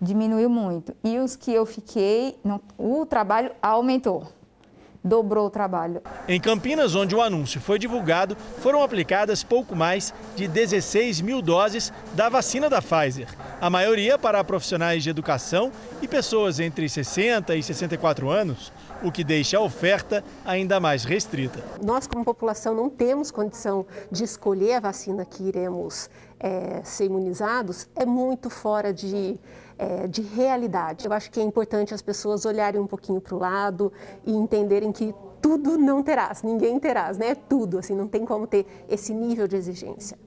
[0.00, 0.94] diminuiu muito.
[1.04, 4.28] E os que eu fiquei, não, o trabalho aumentou
[5.02, 6.02] dobrou o trabalho.
[6.26, 11.92] Em Campinas, onde o anúncio foi divulgado, foram aplicadas pouco mais de 16 mil doses
[12.14, 13.28] da vacina da Pfizer.
[13.60, 19.24] A maioria para profissionais de educação e pessoas entre 60 e 64 anos, o que
[19.24, 21.62] deixa a oferta ainda mais restrita.
[21.82, 27.88] Nós, como população, não temos condição de escolher a vacina que iremos é, ser imunizados,
[27.94, 29.38] é muito fora de
[29.78, 31.06] é, de realidade.
[31.06, 33.92] Eu acho que é importante as pessoas olharem um pouquinho para o lado
[34.26, 37.34] e entenderem que tudo não terás, ninguém terás, né?
[37.34, 40.18] Tudo, assim, não tem como ter esse nível de exigência.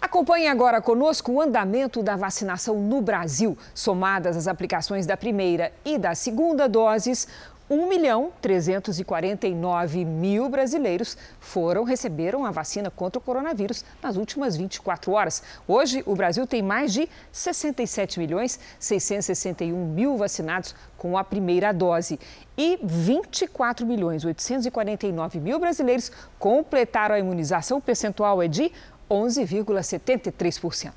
[0.00, 3.56] Acompanhe agora conosco o andamento da vacinação no Brasil.
[3.74, 7.26] Somadas as aplicações da primeira e da segunda doses,
[7.68, 15.10] 1 milhão 349 mil brasileiros foram receberam a vacina contra o coronavírus nas últimas 24
[15.10, 15.42] horas.
[15.66, 22.20] Hoje, o Brasil tem mais de 67 milhões 661 mil vacinados com a primeira dose
[22.56, 27.78] e 24 milhões 849 mil brasileiros completaram a imunização.
[27.78, 28.70] O percentual é de
[29.10, 30.92] 11,73%.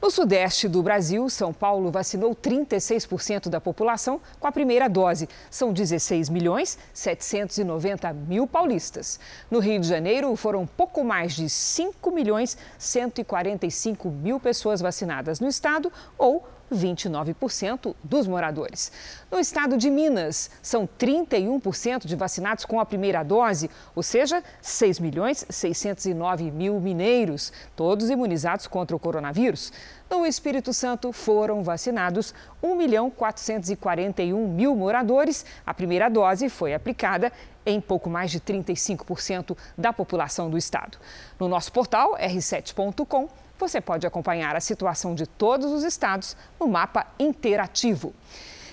[0.00, 5.28] No sudeste do Brasil, São Paulo vacinou 36% da população com a primeira dose.
[5.50, 9.20] São 16 milhões 790 mil paulistas.
[9.50, 15.48] No Rio de Janeiro, foram pouco mais de 5 milhões 145 mil pessoas vacinadas no
[15.48, 18.92] estado, ou 29% dos moradores.
[19.30, 25.00] No estado de Minas, são 31% de vacinados com a primeira dose, ou seja, 6
[25.00, 29.72] milhões 609 mil mineiros, todos imunizados contra o coronavírus.
[30.08, 35.46] No Espírito Santo foram vacinados 1 milhão 441 mil moradores.
[35.64, 37.32] A primeira dose foi aplicada
[37.64, 40.98] em pouco mais de 35% da população do estado.
[41.38, 43.28] No nosso portal r7.com
[43.60, 48.14] você pode acompanhar a situação de todos os estados no mapa interativo.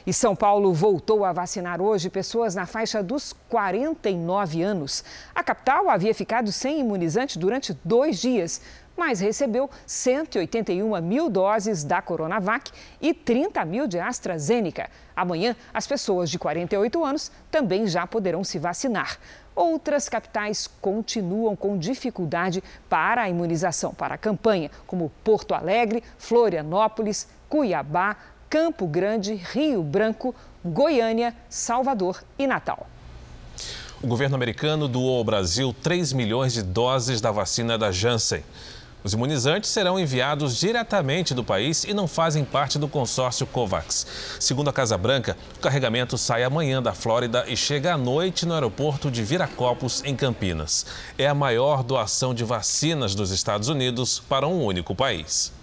[0.06, 5.04] E São Paulo voltou a vacinar hoje pessoas na faixa dos 49 anos.
[5.36, 8.62] A capital havia ficado sem imunizante durante dois dias,
[8.98, 14.90] mas recebeu 181 mil doses da Coronavac e 30 mil de AstraZeneca.
[15.16, 19.20] Amanhã, as pessoas de 48 anos também já poderão se vacinar.
[19.56, 27.28] Outras capitais continuam com dificuldade para a imunização para a campanha, como Porto Alegre, Florianópolis,
[27.50, 28.18] Cuiabá,
[28.50, 32.88] Campo Grande, Rio Branco, Goiânia, Salvador e Natal.
[34.02, 38.44] O governo americano doou ao Brasil 3 milhões de doses da vacina da Janssen.
[39.08, 44.06] Os imunizantes serão enviados diretamente do país e não fazem parte do consórcio COVAX.
[44.38, 48.54] Segundo a Casa Branca, o carregamento sai amanhã da Flórida e chega à noite no
[48.54, 50.86] aeroporto de Viracopos, em Campinas.
[51.17, 55.54] É a maior doação de vacinas dos Estados Unidos para um único país.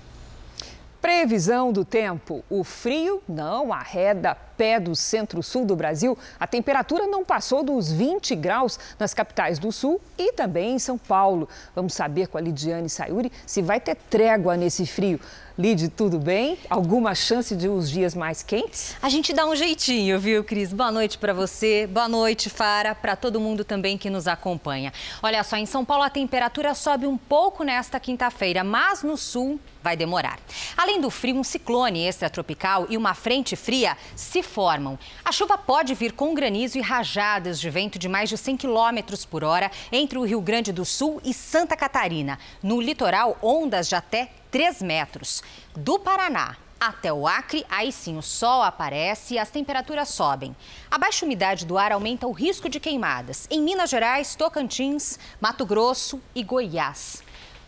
[1.02, 6.16] Previsão do tempo: o frio não arreda pé do centro-sul do Brasil.
[6.38, 10.98] A temperatura não passou dos 20 graus nas capitais do sul e também em São
[10.98, 11.48] Paulo.
[11.74, 15.20] Vamos saber com a Lidiane Sayuri se vai ter trégua nesse frio.
[15.56, 16.58] Lid, tudo bem?
[16.68, 18.96] Alguma chance de uns dias mais quentes?
[19.00, 20.72] A gente dá um jeitinho, viu, Cris?
[20.72, 24.92] Boa noite para você, boa noite, Fara, para todo mundo também que nos acompanha.
[25.22, 29.60] Olha só, em São Paulo a temperatura sobe um pouco nesta quinta-feira, mas no sul
[29.80, 30.40] vai demorar.
[30.76, 34.98] Além do frio, um ciclone extratropical e uma frente fria se formam.
[35.24, 39.16] A chuva pode vir com granizo e rajadas de vento de mais de 100 km
[39.28, 42.38] por hora entre o Rio Grande do Sul e Santa Catarina.
[42.62, 45.42] No litoral, ondas de até 3 metros.
[45.74, 50.54] Do Paraná até o Acre, aí sim o sol aparece e as temperaturas sobem.
[50.90, 55.64] A baixa umidade do ar aumenta o risco de queimadas em Minas Gerais, Tocantins, Mato
[55.64, 57.23] Grosso e Goiás.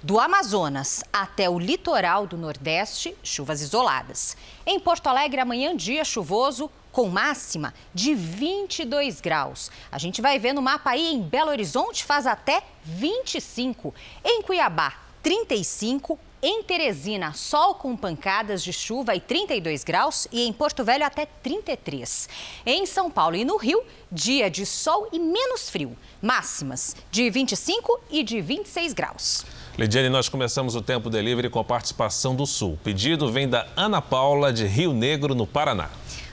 [0.07, 4.37] Do Amazonas até o litoral do Nordeste, chuvas isoladas.
[4.64, 9.68] Em Porto Alegre, amanhã, dia chuvoso, com máxima de 22 graus.
[9.91, 13.93] A gente vai ver no mapa aí em Belo Horizonte faz até 25.
[14.24, 20.53] Em Cuiabá, 35 em Teresina, sol com pancadas de chuva e 32 graus e em
[20.53, 22.28] Porto Velho até 33.
[22.64, 28.01] Em São Paulo e no Rio, dia de sol e menos frio, máximas de 25
[28.09, 29.45] e de 26 graus.
[29.79, 32.72] Lidiane, nós começamos o Tempo Delivery com a participação do Sul.
[32.72, 35.91] O pedido vem da Ana Paula, de Rio Negro, no Paraná.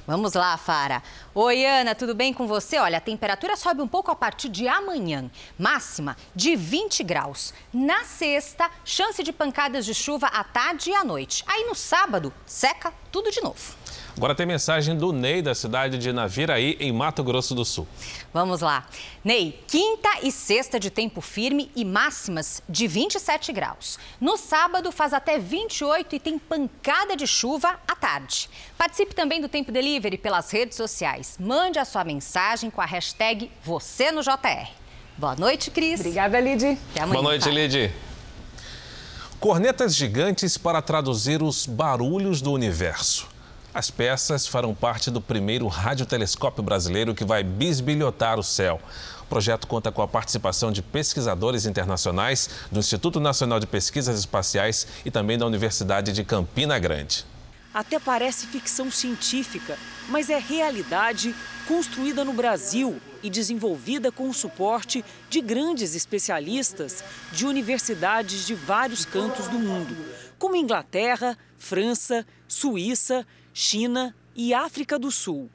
[0.07, 1.03] Vamos lá, Fara.
[1.35, 2.77] Oi, Ana, tudo bem com você?
[2.77, 5.29] Olha, a temperatura sobe um pouco a partir de amanhã.
[5.59, 7.53] Máxima de 20 graus.
[7.73, 11.43] Na sexta, chance de pancadas de chuva à tarde e à noite.
[11.45, 13.75] Aí no sábado, seca tudo de novo.
[14.15, 17.87] Agora tem mensagem do Ney, da cidade de Naviraí, em Mato Grosso do Sul.
[18.31, 18.85] Vamos lá.
[19.23, 23.97] Ney, quinta e sexta de tempo firme e máximas de 27 graus.
[24.21, 28.49] No sábado faz até 28 e tem pancada de chuva à tarde.
[28.77, 31.35] Participe também do Tempo Delivery pelas redes sociais.
[31.39, 34.69] Mande a sua mensagem com a hashtag você no JR.
[35.17, 35.99] Boa noite, Cris.
[35.99, 36.77] Obrigada, Lid.
[36.91, 37.13] Até amanhã.
[37.13, 37.51] Boa noite, tá?
[37.51, 37.91] Lid.
[39.39, 43.32] Cornetas gigantes para traduzir os barulhos do universo.
[43.73, 48.79] As peças farão parte do primeiro radiotelescópio brasileiro que vai bisbilhotar o céu.
[49.23, 54.85] O projeto conta com a participação de pesquisadores internacionais do Instituto Nacional de Pesquisas Espaciais
[55.03, 57.25] e também da Universidade de Campina Grande.
[57.73, 59.75] Até parece ficção científica,
[60.07, 61.33] mas é realidade
[61.67, 69.03] construída no Brasil e desenvolvida com o suporte de grandes especialistas de universidades de vários
[69.03, 69.97] cantos do mundo,
[70.37, 75.47] como Inglaterra, França, Suíça China e África do Sul.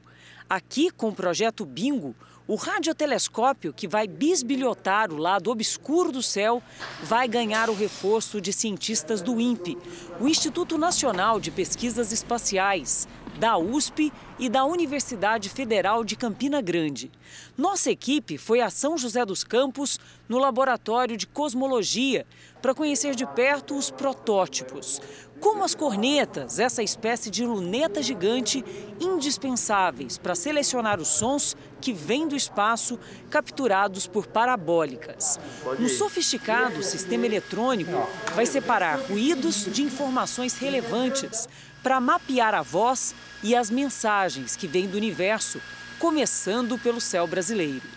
[0.49, 2.15] Aqui, com o projeto Bingo,
[2.47, 6.63] o radiotelescópio que vai bisbilhotar o lado obscuro do céu
[7.03, 9.77] vai ganhar o reforço de cientistas do INPE,
[10.19, 17.11] o Instituto Nacional de Pesquisas Espaciais, da USP e da Universidade Federal de Campina Grande.
[17.55, 22.25] Nossa equipe foi a São José dos Campos, no Laboratório de Cosmologia,
[22.61, 24.99] para conhecer de perto os protótipos.
[25.39, 28.63] Como as cornetas, essa espécie de luneta gigante
[28.99, 35.39] indispensáveis para selecionar os sons que vêm do espaço capturados por parabólicas.
[35.79, 37.91] Um sofisticado sistema eletrônico
[38.35, 41.47] vai separar ruídos de informações relevantes
[41.81, 45.61] para mapear a voz e as mensagens que vêm do universo,
[45.97, 47.87] começando pelo céu brasileiro.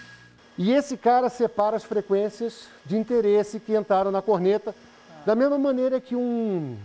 [0.57, 4.74] E esse cara separa as frequências de interesse que entraram na corneta,
[5.26, 6.76] da mesma maneira que um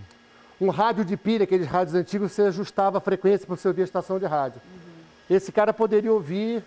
[0.60, 3.86] um rádio de pilha, aqueles rádios antigos, você ajustava a frequência para você ouvir a
[3.86, 4.62] estação de rádio.
[4.66, 5.36] Uhum.
[5.36, 6.64] Esse cara poderia ouvir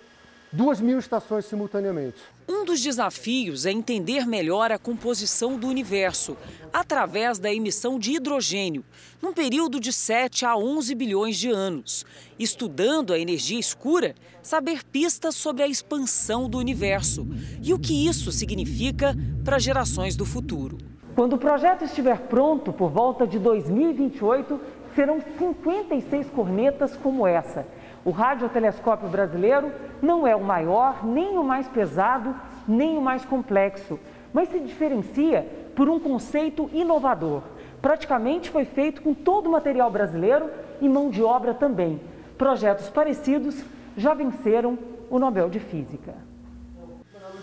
[0.52, 2.16] duas mil estações simultaneamente.
[2.48, 6.36] Um dos desafios é entender melhor a composição do universo
[6.72, 8.84] através da emissão de hidrogênio,
[9.22, 12.04] num período de 7 a 11 bilhões de anos.
[12.38, 17.26] Estudando a energia escura, saber pistas sobre a expansão do universo
[17.62, 20.78] e o que isso significa para gerações do futuro.
[21.20, 24.58] Quando o projeto estiver pronto, por volta de 2028,
[24.94, 27.66] serão 56 cornetas como essa.
[28.06, 32.34] O radiotelescópio brasileiro não é o maior, nem o mais pesado,
[32.66, 34.00] nem o mais complexo,
[34.32, 35.46] mas se diferencia
[35.76, 37.42] por um conceito inovador.
[37.82, 40.48] Praticamente foi feito com todo o material brasileiro
[40.80, 42.00] e mão de obra também.
[42.38, 43.62] Projetos parecidos
[43.94, 44.78] já venceram
[45.10, 46.29] o Nobel de Física.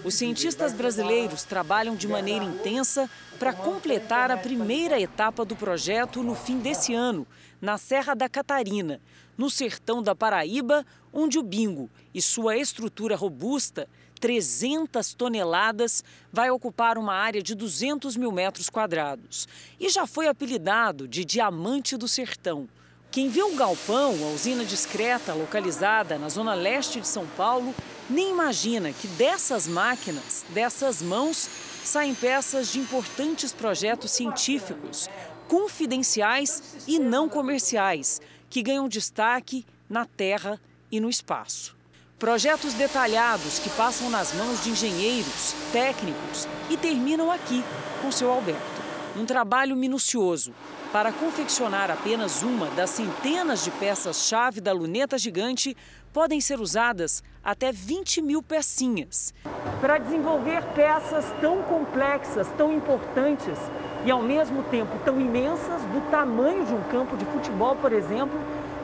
[0.08, 6.34] Os cientistas brasileiros trabalham de maneira intensa para completar a primeira etapa do projeto no
[6.34, 7.28] fim desse ano,
[7.60, 9.02] na Serra da Catarina,
[9.38, 13.86] no sertão da Paraíba, onde o bingo e sua estrutura robusta,
[14.22, 19.46] 300 toneladas, vai ocupar uma área de 200 mil metros quadrados.
[19.78, 22.70] E já foi apelidado de Diamante do Sertão.
[23.10, 27.74] Quem vê o galpão, a usina discreta localizada na zona leste de São Paulo,
[28.10, 31.50] nem imagina que dessas máquinas, dessas mãos,
[31.84, 35.10] saem peças de importantes projetos científicos,
[35.48, 40.60] confidenciais e não comerciais, que ganham destaque na Terra
[40.92, 41.76] e no espaço.
[42.20, 47.64] Projetos detalhados que passam nas mãos de engenheiros, técnicos e terminam aqui
[48.02, 48.77] com seu Alberto.
[49.18, 50.54] Um trabalho minucioso
[50.94, 55.76] para confeccionar apenas uma das centenas de peças-chave da luneta gigante
[56.14, 59.34] podem ser usadas até 20 mil pecinhas.
[59.82, 63.58] Para desenvolver peças tão complexas, tão importantes
[64.06, 68.40] e ao mesmo tempo tão imensas, do tamanho de um campo de futebol, por exemplo,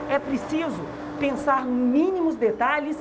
[0.10, 0.84] é preciso
[1.20, 2.98] pensar mínimos detalhes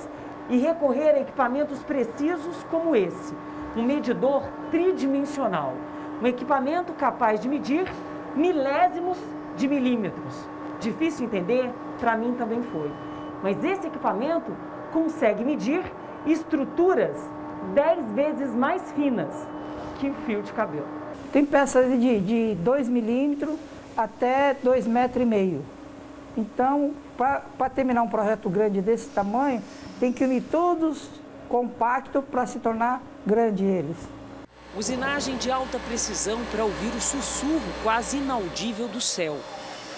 [0.50, 3.34] e recorrer a equipamentos precisos como esse,
[3.74, 5.74] um medidor tridimensional,
[6.22, 7.90] um equipamento capaz de medir
[8.36, 9.18] milésimos
[9.56, 10.46] de milímetros.
[10.80, 11.68] Difícil entender?
[11.98, 12.90] Para mim também foi.
[13.42, 14.52] Mas esse equipamento
[14.92, 15.82] consegue medir
[16.24, 17.16] estruturas
[17.74, 19.34] 10 vezes mais finas
[19.98, 20.86] que um fio de cabelo.
[21.32, 23.56] Tem peças de 2 milímetros
[23.96, 25.22] até 2,5 metros.
[25.22, 25.64] E meio.
[26.36, 29.60] Então, para terminar um projeto grande desse tamanho,
[29.98, 31.10] tem que unir todos
[31.48, 34.21] compacto para se tornar grande eles.
[34.74, 39.36] Usinagem de alta precisão para ouvir o sussurro quase inaudível do céu.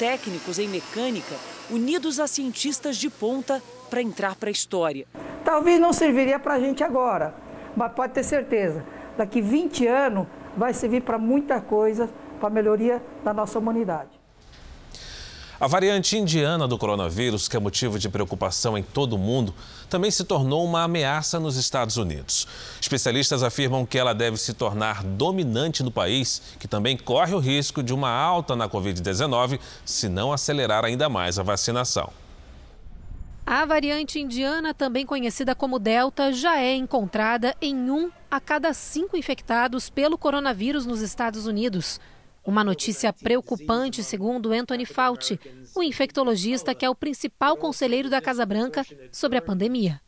[0.01, 1.37] Técnicos em mecânica
[1.71, 5.07] unidos a cientistas de ponta para entrar para a história.
[5.45, 7.33] Talvez não serviria para a gente agora,
[7.77, 8.85] mas pode ter certeza,
[9.17, 12.11] daqui 20 anos vai servir para muita coisa,
[12.41, 14.24] para a melhoria da nossa humanidade.
[15.61, 19.55] A variante indiana do coronavírus, que é motivo de preocupação em todo o mundo,
[19.89, 22.49] também se tornou uma ameaça nos Estados Unidos.
[22.81, 27.85] Especialistas afirmam que ela deve se tornar dominante no país, que também corre o risco
[27.85, 32.11] de uma alta na Covid-19 se não acelerar ainda mais a vacinação.
[33.47, 39.17] A variante indiana, também conhecida como Delta, já é encontrada em um a cada cinco
[39.17, 42.01] infectados pelo coronavírus nos Estados Unidos.
[42.47, 45.41] Uma notícia preocupante, segundo Anthony Fauci,
[45.75, 50.04] o infectologista que é o principal conselheiro da Casa Branca sobre a pandemia.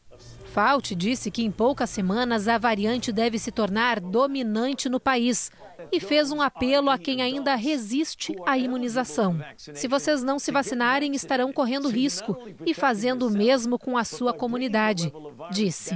[0.56, 5.52] Fauci disse que em poucas semanas a variante deve se tornar dominante no país
[5.92, 9.38] e fez um apelo a quem ainda resiste à imunização.
[9.58, 12.34] Se vocês não se vacinarem, estarão correndo risco
[12.64, 15.12] e fazendo o mesmo com a sua comunidade,
[15.50, 15.94] disse.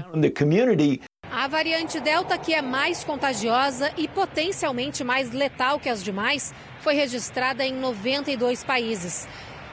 [1.33, 6.93] A variante Delta, que é mais contagiosa e potencialmente mais letal que as demais, foi
[6.95, 9.27] registrada em 92 países.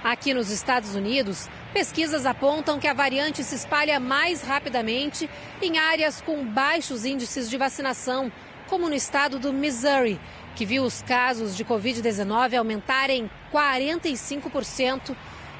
[0.03, 5.29] Aqui nos Estados Unidos, pesquisas apontam que a variante se espalha mais rapidamente
[5.61, 8.31] em áreas com baixos índices de vacinação,
[8.69, 10.19] como no estado do Missouri,
[10.55, 15.15] que viu os casos de Covid-19 aumentarem 45%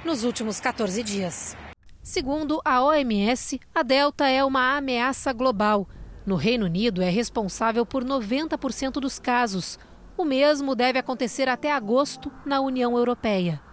[0.06, 1.58] nos últimos 14 dias.
[2.02, 5.88] Segundo a OMS, a Delta é uma ameaça global.
[6.26, 9.78] No Reino Unido, é responsável por 90% dos casos.
[10.18, 13.67] O mesmo deve acontecer até agosto na União Europeia.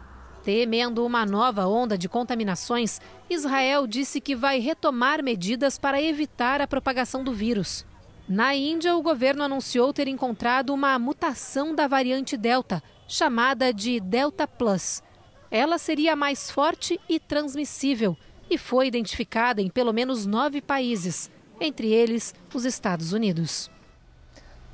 [0.45, 6.67] Temendo uma nova onda de contaminações, Israel disse que vai retomar medidas para evitar a
[6.67, 7.87] propagação do vírus.
[8.29, 14.47] Na Índia, o governo anunciou ter encontrado uma mutação da variante Delta, chamada de Delta
[14.47, 15.03] Plus.
[15.51, 18.15] Ela seria mais forte e transmissível
[18.51, 23.71] e foi identificada em pelo menos nove países, entre eles os Estados Unidos.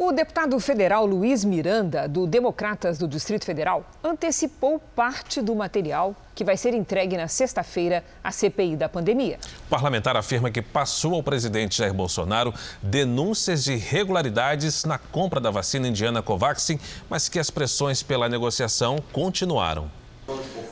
[0.02, 6.42] O deputado federal Luiz Miranda, do Democratas do Distrito Federal, antecipou parte do material que
[6.42, 9.38] vai ser entregue na sexta-feira à CPI da pandemia.
[9.66, 15.50] O parlamentar afirma que passou ao presidente Jair Bolsonaro denúncias de irregularidades na compra da
[15.50, 16.80] vacina indiana Covaxin,
[17.10, 19.99] mas que as pressões pela negociação continuaram.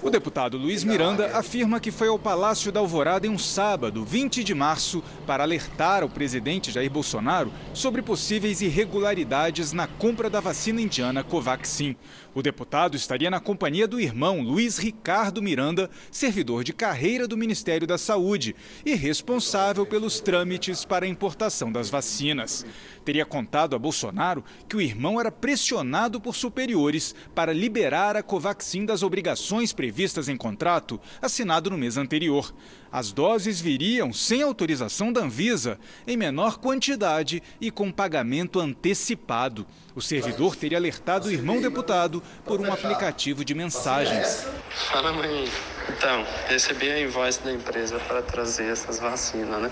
[0.09, 4.42] O deputado Luiz Miranda afirma que foi ao Palácio da Alvorada em um sábado, 20
[4.42, 10.80] de março, para alertar o presidente Jair Bolsonaro sobre possíveis irregularidades na compra da vacina
[10.80, 11.94] indiana Covaxin.
[12.34, 17.86] O deputado estaria na companhia do irmão Luiz Ricardo Miranda, servidor de carreira do Ministério
[17.86, 18.56] da Saúde
[18.86, 22.64] e responsável pelos trâmites para a importação das vacinas.
[23.04, 28.86] Teria contado a Bolsonaro que o irmão era pressionado por superiores para liberar a Covaxin
[28.86, 29.97] das obrigações previstas
[30.28, 32.55] em contrato assinado no mês anterior.
[32.90, 39.66] As doses viriam sem autorização da Anvisa, em menor quantidade e com pagamento antecipado.
[39.94, 44.46] O servidor teria alertado o irmão deputado por um aplicativo de mensagens.
[44.70, 45.49] Fala, mãe.
[45.88, 49.70] Então, recebi a invoice da empresa para trazer essas vacinas, né?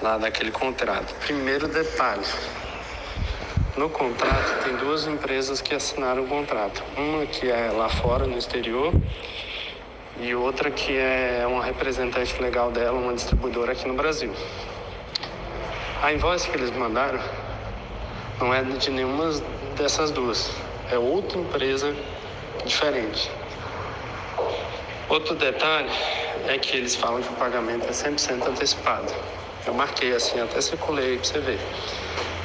[0.00, 1.14] Lá daquele contrato.
[1.26, 2.24] Primeiro detalhe.
[3.80, 6.84] No contrato tem duas empresas que assinaram o contrato.
[6.98, 8.92] Uma que é lá fora, no exterior,
[10.20, 14.34] e outra que é uma representante legal dela, uma distribuidora aqui no Brasil.
[16.02, 17.18] A invoice que eles mandaram
[18.38, 19.32] não é de nenhuma
[19.78, 20.50] dessas duas,
[20.92, 21.96] é outra empresa
[22.66, 23.30] diferente.
[25.08, 25.88] Outro detalhe
[26.48, 29.10] é que eles falam que o pagamento é 100% antecipado.
[29.66, 31.60] Eu marquei assim, até circulei para você ver.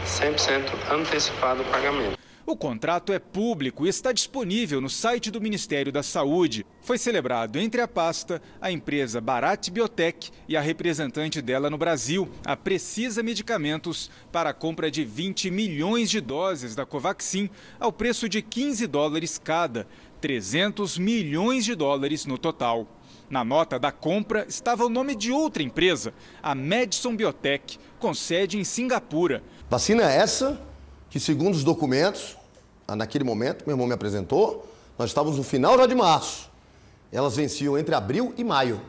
[0.06, 2.18] 100% antecipado o pagamento.
[2.48, 6.64] O contrato é público e está disponível no site do Ministério da Saúde.
[6.80, 12.30] Foi celebrado entre a pasta, a empresa Barat Biotech e a representante dela no Brasil,
[12.46, 17.50] a Precisa Medicamentos, para a compra de 20 milhões de doses da Covaxin
[17.80, 19.88] ao preço de 15 dólares cada,
[20.22, 22.88] 300 milhões de dólares no total.
[23.36, 28.58] Na nota da compra estava o nome de outra empresa, a Madison Biotech, com sede
[28.58, 29.44] em Singapura.
[29.70, 30.58] Vacina essa
[31.10, 32.38] que, segundo os documentos,
[32.88, 34.66] naquele momento, meu irmão me apresentou,
[34.98, 36.50] nós estávamos no final já de março.
[37.12, 38.80] Elas venciam entre abril e maio.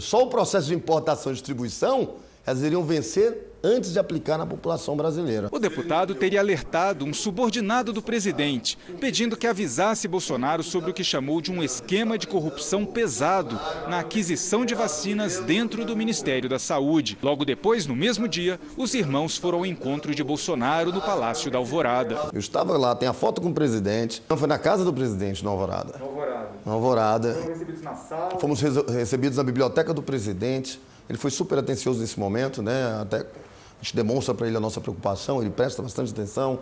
[0.00, 4.94] Só o processo de importação e distribuição elas iriam vencer antes de aplicar na população
[4.94, 5.48] brasileira.
[5.50, 11.02] O deputado teria alertado um subordinado do presidente, pedindo que avisasse Bolsonaro sobre o que
[11.02, 13.58] chamou de um esquema de corrupção pesado
[13.88, 17.16] na aquisição de vacinas dentro do Ministério da Saúde.
[17.22, 21.56] Logo depois, no mesmo dia, os irmãos foram ao encontro de Bolsonaro no Palácio da
[21.56, 22.28] Alvorada.
[22.32, 24.22] Eu estava lá, tem a foto com o presidente.
[24.28, 25.94] Não, foi na casa do presidente, na Alvorada.
[25.98, 26.50] Na Alvorada.
[26.66, 27.34] Na Alvorada.
[27.34, 28.38] Foram recebidos na sala.
[28.38, 30.78] Fomos recebidos na biblioteca do presidente.
[31.08, 32.98] Ele foi super atencioso nesse momento, né?
[33.00, 33.26] Até
[33.80, 36.58] a gente demonstra para ele a nossa preocupação, ele presta bastante atenção,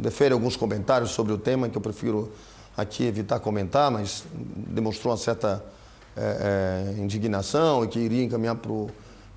[0.00, 2.32] defere alguns comentários sobre o tema que eu prefiro
[2.76, 5.62] aqui evitar comentar, mas demonstrou uma certa
[6.16, 8.90] é, é, indignação e que iria encaminhar para o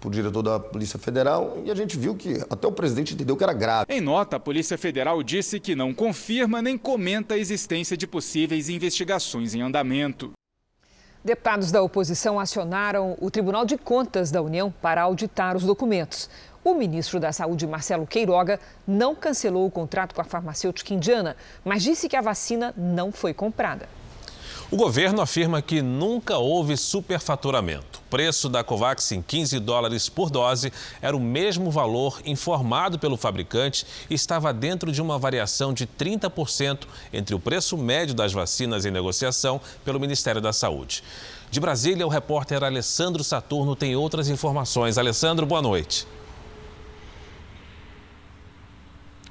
[0.07, 3.43] o diretor da Polícia Federal e a gente viu que até o presidente entendeu que
[3.43, 3.85] era grave.
[3.89, 8.69] Em nota, a Polícia Federal disse que não confirma nem comenta a existência de possíveis
[8.69, 10.31] investigações em andamento.
[11.25, 16.29] Deputados da oposição acionaram o Tribunal de Contas da União para auditar os documentos.
[16.63, 21.81] O ministro da Saúde, Marcelo Queiroga, não cancelou o contrato com a farmacêutica indiana, mas
[21.81, 23.89] disse que a vacina não foi comprada.
[24.71, 27.99] O governo afirma que nunca houve superfaturamento.
[27.99, 33.85] O preço da Covaxin, 15 dólares por dose, era o mesmo valor informado pelo fabricante
[34.09, 38.91] e estava dentro de uma variação de 30% entre o preço médio das vacinas em
[38.91, 41.03] negociação pelo Ministério da Saúde.
[41.51, 44.97] De Brasília, o repórter Alessandro Saturno tem outras informações.
[44.97, 46.07] Alessandro, boa noite.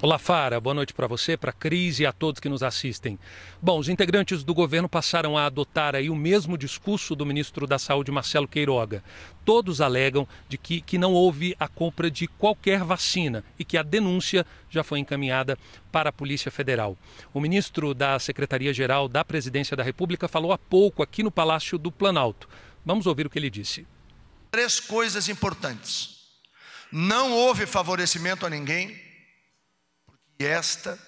[0.05, 0.61] Olá, Fara.
[0.61, 3.19] Boa noite para você, para a Cris e a todos que nos assistem.
[3.63, 7.79] Bom, os integrantes do governo passaram a adotar aí o mesmo discurso do ministro da
[7.79, 9.03] Saúde, Marcelo Queiroga.
[9.47, 13.83] Todos alegam de que, que não houve a compra de qualquer vacina e que a
[13.83, 15.57] denúncia já foi encaminhada
[15.91, 16.99] para a Polícia Federal.
[17.33, 21.91] O ministro da Secretaria-Geral da Presidência da República falou há pouco aqui no Palácio do
[21.91, 22.47] Planalto.
[22.85, 23.87] Vamos ouvir o que ele disse.
[24.51, 26.17] Três coisas importantes.
[26.93, 29.04] Não houve favorecimento a ninguém
[30.45, 30.99] esta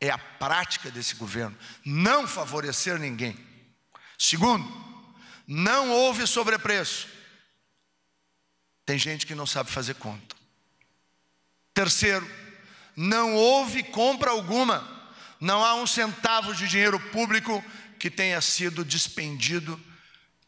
[0.00, 3.36] é a prática desse governo: não favorecer ninguém.
[4.18, 4.66] Segundo,
[5.46, 7.08] não houve sobrepreço.
[8.84, 10.36] Tem gente que não sabe fazer conta.
[11.74, 12.28] Terceiro,
[12.96, 14.96] não houve compra alguma.
[15.40, 17.64] Não há um centavo de dinheiro público
[17.98, 19.80] que tenha sido despendido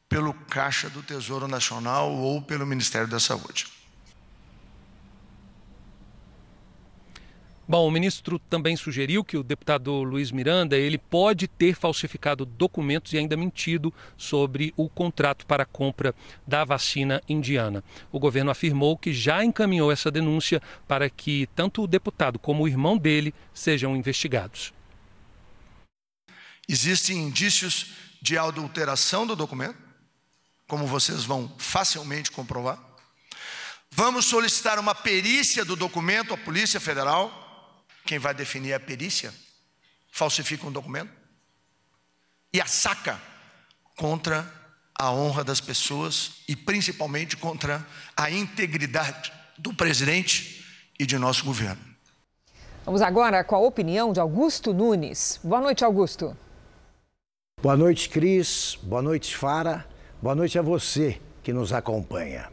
[0.08, 3.79] pelo Caixa do Tesouro Nacional ou pelo Ministério da Saúde.
[7.70, 13.12] Bom, o ministro também sugeriu que o deputado Luiz Miranda ele pode ter falsificado documentos
[13.12, 16.12] e ainda mentido sobre o contrato para a compra
[16.44, 17.84] da vacina indiana.
[18.10, 22.66] O governo afirmou que já encaminhou essa denúncia para que tanto o deputado como o
[22.66, 24.74] irmão dele sejam investigados.
[26.68, 29.78] Existem indícios de adulteração do documento,
[30.66, 32.80] como vocês vão facilmente comprovar.
[33.92, 37.39] Vamos solicitar uma perícia do documento à Polícia Federal
[38.04, 39.32] quem vai definir é a perícia,
[40.10, 41.12] falsifica um documento
[42.52, 43.20] e a saca
[43.96, 44.50] contra
[44.98, 47.86] a honra das pessoas e principalmente contra
[48.16, 50.64] a integridade do presidente
[50.98, 51.82] e de nosso governo.
[52.84, 55.38] Vamos agora com a opinião de Augusto Nunes.
[55.44, 56.36] Boa noite, Augusto.
[57.62, 58.78] Boa noite, Cris.
[58.82, 59.86] Boa noite, Fara.
[60.20, 62.50] Boa noite a você que nos acompanha.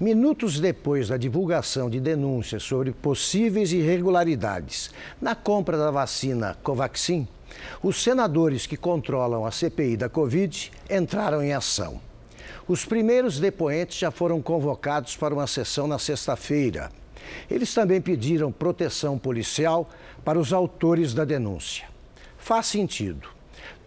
[0.00, 4.90] Minutos depois da divulgação de denúncias sobre possíveis irregularidades
[5.20, 7.28] na compra da vacina Covaxin,
[7.82, 12.00] os senadores que controlam a CPI da Covid entraram em ação.
[12.66, 16.90] Os primeiros depoentes já foram convocados para uma sessão na sexta-feira.
[17.50, 19.86] Eles também pediram proteção policial
[20.24, 21.86] para os autores da denúncia.
[22.38, 23.28] Faz sentido.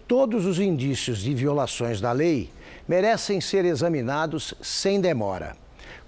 [0.08, 2.52] Todos os indícios de violações da lei
[2.88, 5.63] merecem ser examinados sem demora.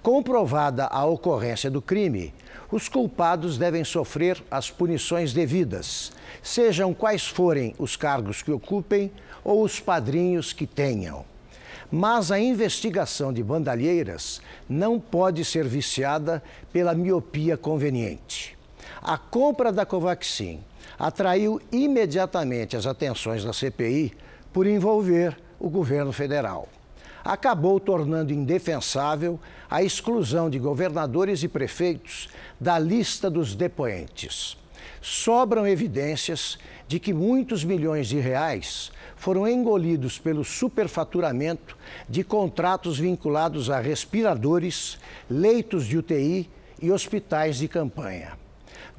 [0.06, 2.32] Comprovada a ocorrência do crime,
[2.72, 6.12] os culpados devem sofrer as punições devidas,
[6.44, 9.12] sejam quais forem os cargos que ocupem
[9.44, 11.26] ou os padrinhos que tenham.
[11.92, 18.56] Mas a investigação de bandalheiras não pode ser viciada pela miopia conveniente.
[19.02, 20.60] A compra da Covaxin
[21.00, 24.14] atraiu imediatamente as atenções da CPI
[24.54, 26.70] por envolver o governo federal
[27.26, 34.56] acabou tornando indefensável a exclusão de governadores e prefeitos da lista dos depoentes.
[35.02, 41.76] Sobram evidências de que muitos milhões de reais foram engolidos pelo superfaturamento
[42.08, 46.48] de contratos vinculados a respiradores, leitos de UTI
[46.80, 48.38] e hospitais de campanha.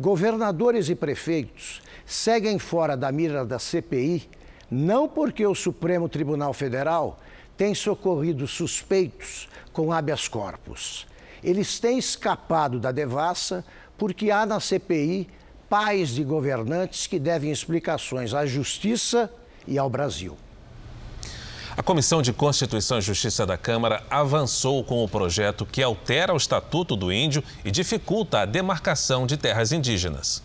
[0.00, 4.28] Governadores e prefeitos seguem fora da mira da CPI
[4.70, 7.18] não porque o Supremo Tribunal Federal
[7.56, 11.06] tem socorrido suspeitos com habeas corpus.
[11.42, 13.64] Eles têm escapado da devassa
[13.96, 15.28] porque há na CPI
[15.68, 19.30] pais de governantes que devem explicações à justiça
[19.66, 20.36] e ao Brasil.
[21.76, 26.36] A Comissão de Constituição e Justiça da Câmara avançou com o projeto que altera o
[26.36, 30.42] Estatuto do Índio e dificulta a demarcação de terras indígenas.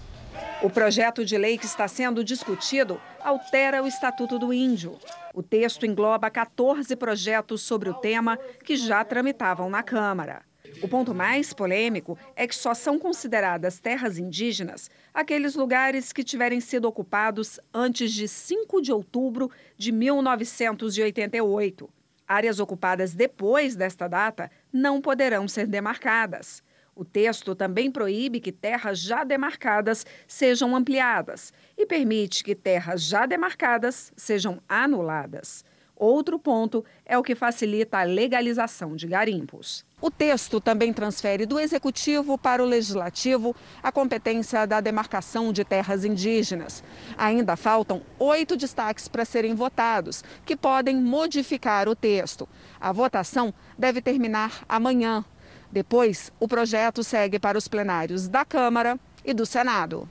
[0.63, 4.95] O projeto de lei que está sendo discutido altera o Estatuto do Índio.
[5.33, 10.43] O texto engloba 14 projetos sobre o tema que já tramitavam na Câmara.
[10.83, 16.61] O ponto mais polêmico é que só são consideradas terras indígenas aqueles lugares que tiverem
[16.61, 21.89] sido ocupados antes de 5 de outubro de 1988.
[22.27, 26.61] Áreas ocupadas depois desta data não poderão ser demarcadas.
[26.95, 33.25] O texto também proíbe que terras já demarcadas sejam ampliadas e permite que terras já
[33.25, 35.63] demarcadas sejam anuladas.
[35.95, 39.85] Outro ponto é o que facilita a legalização de garimpos.
[40.01, 46.03] O texto também transfere do Executivo para o Legislativo a competência da demarcação de terras
[46.03, 46.83] indígenas.
[47.15, 52.49] Ainda faltam oito destaques para serem votados, que podem modificar o texto.
[52.79, 55.23] A votação deve terminar amanhã.
[55.71, 60.07] Depois, o projeto segue para os plenários da Câmara e do Senado.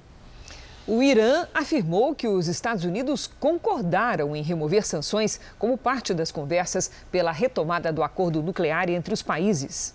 [0.87, 6.91] O Irã afirmou que os Estados Unidos concordaram em remover sanções como parte das conversas
[7.13, 9.95] pela retomada do acordo nuclear entre os países.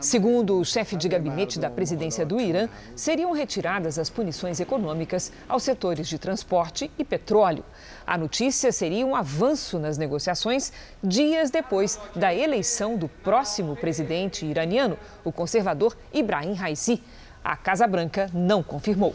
[0.00, 5.62] Segundo o chefe de gabinete da presidência do Irã, seriam retiradas as punições econômicas aos
[5.62, 7.64] setores de transporte e petróleo.
[8.06, 10.72] A notícia seria um avanço nas negociações
[11.02, 17.02] dias depois da eleição do próximo presidente iraniano, o conservador Ibrahim Raisi.
[17.44, 19.14] A Casa Branca não confirmou.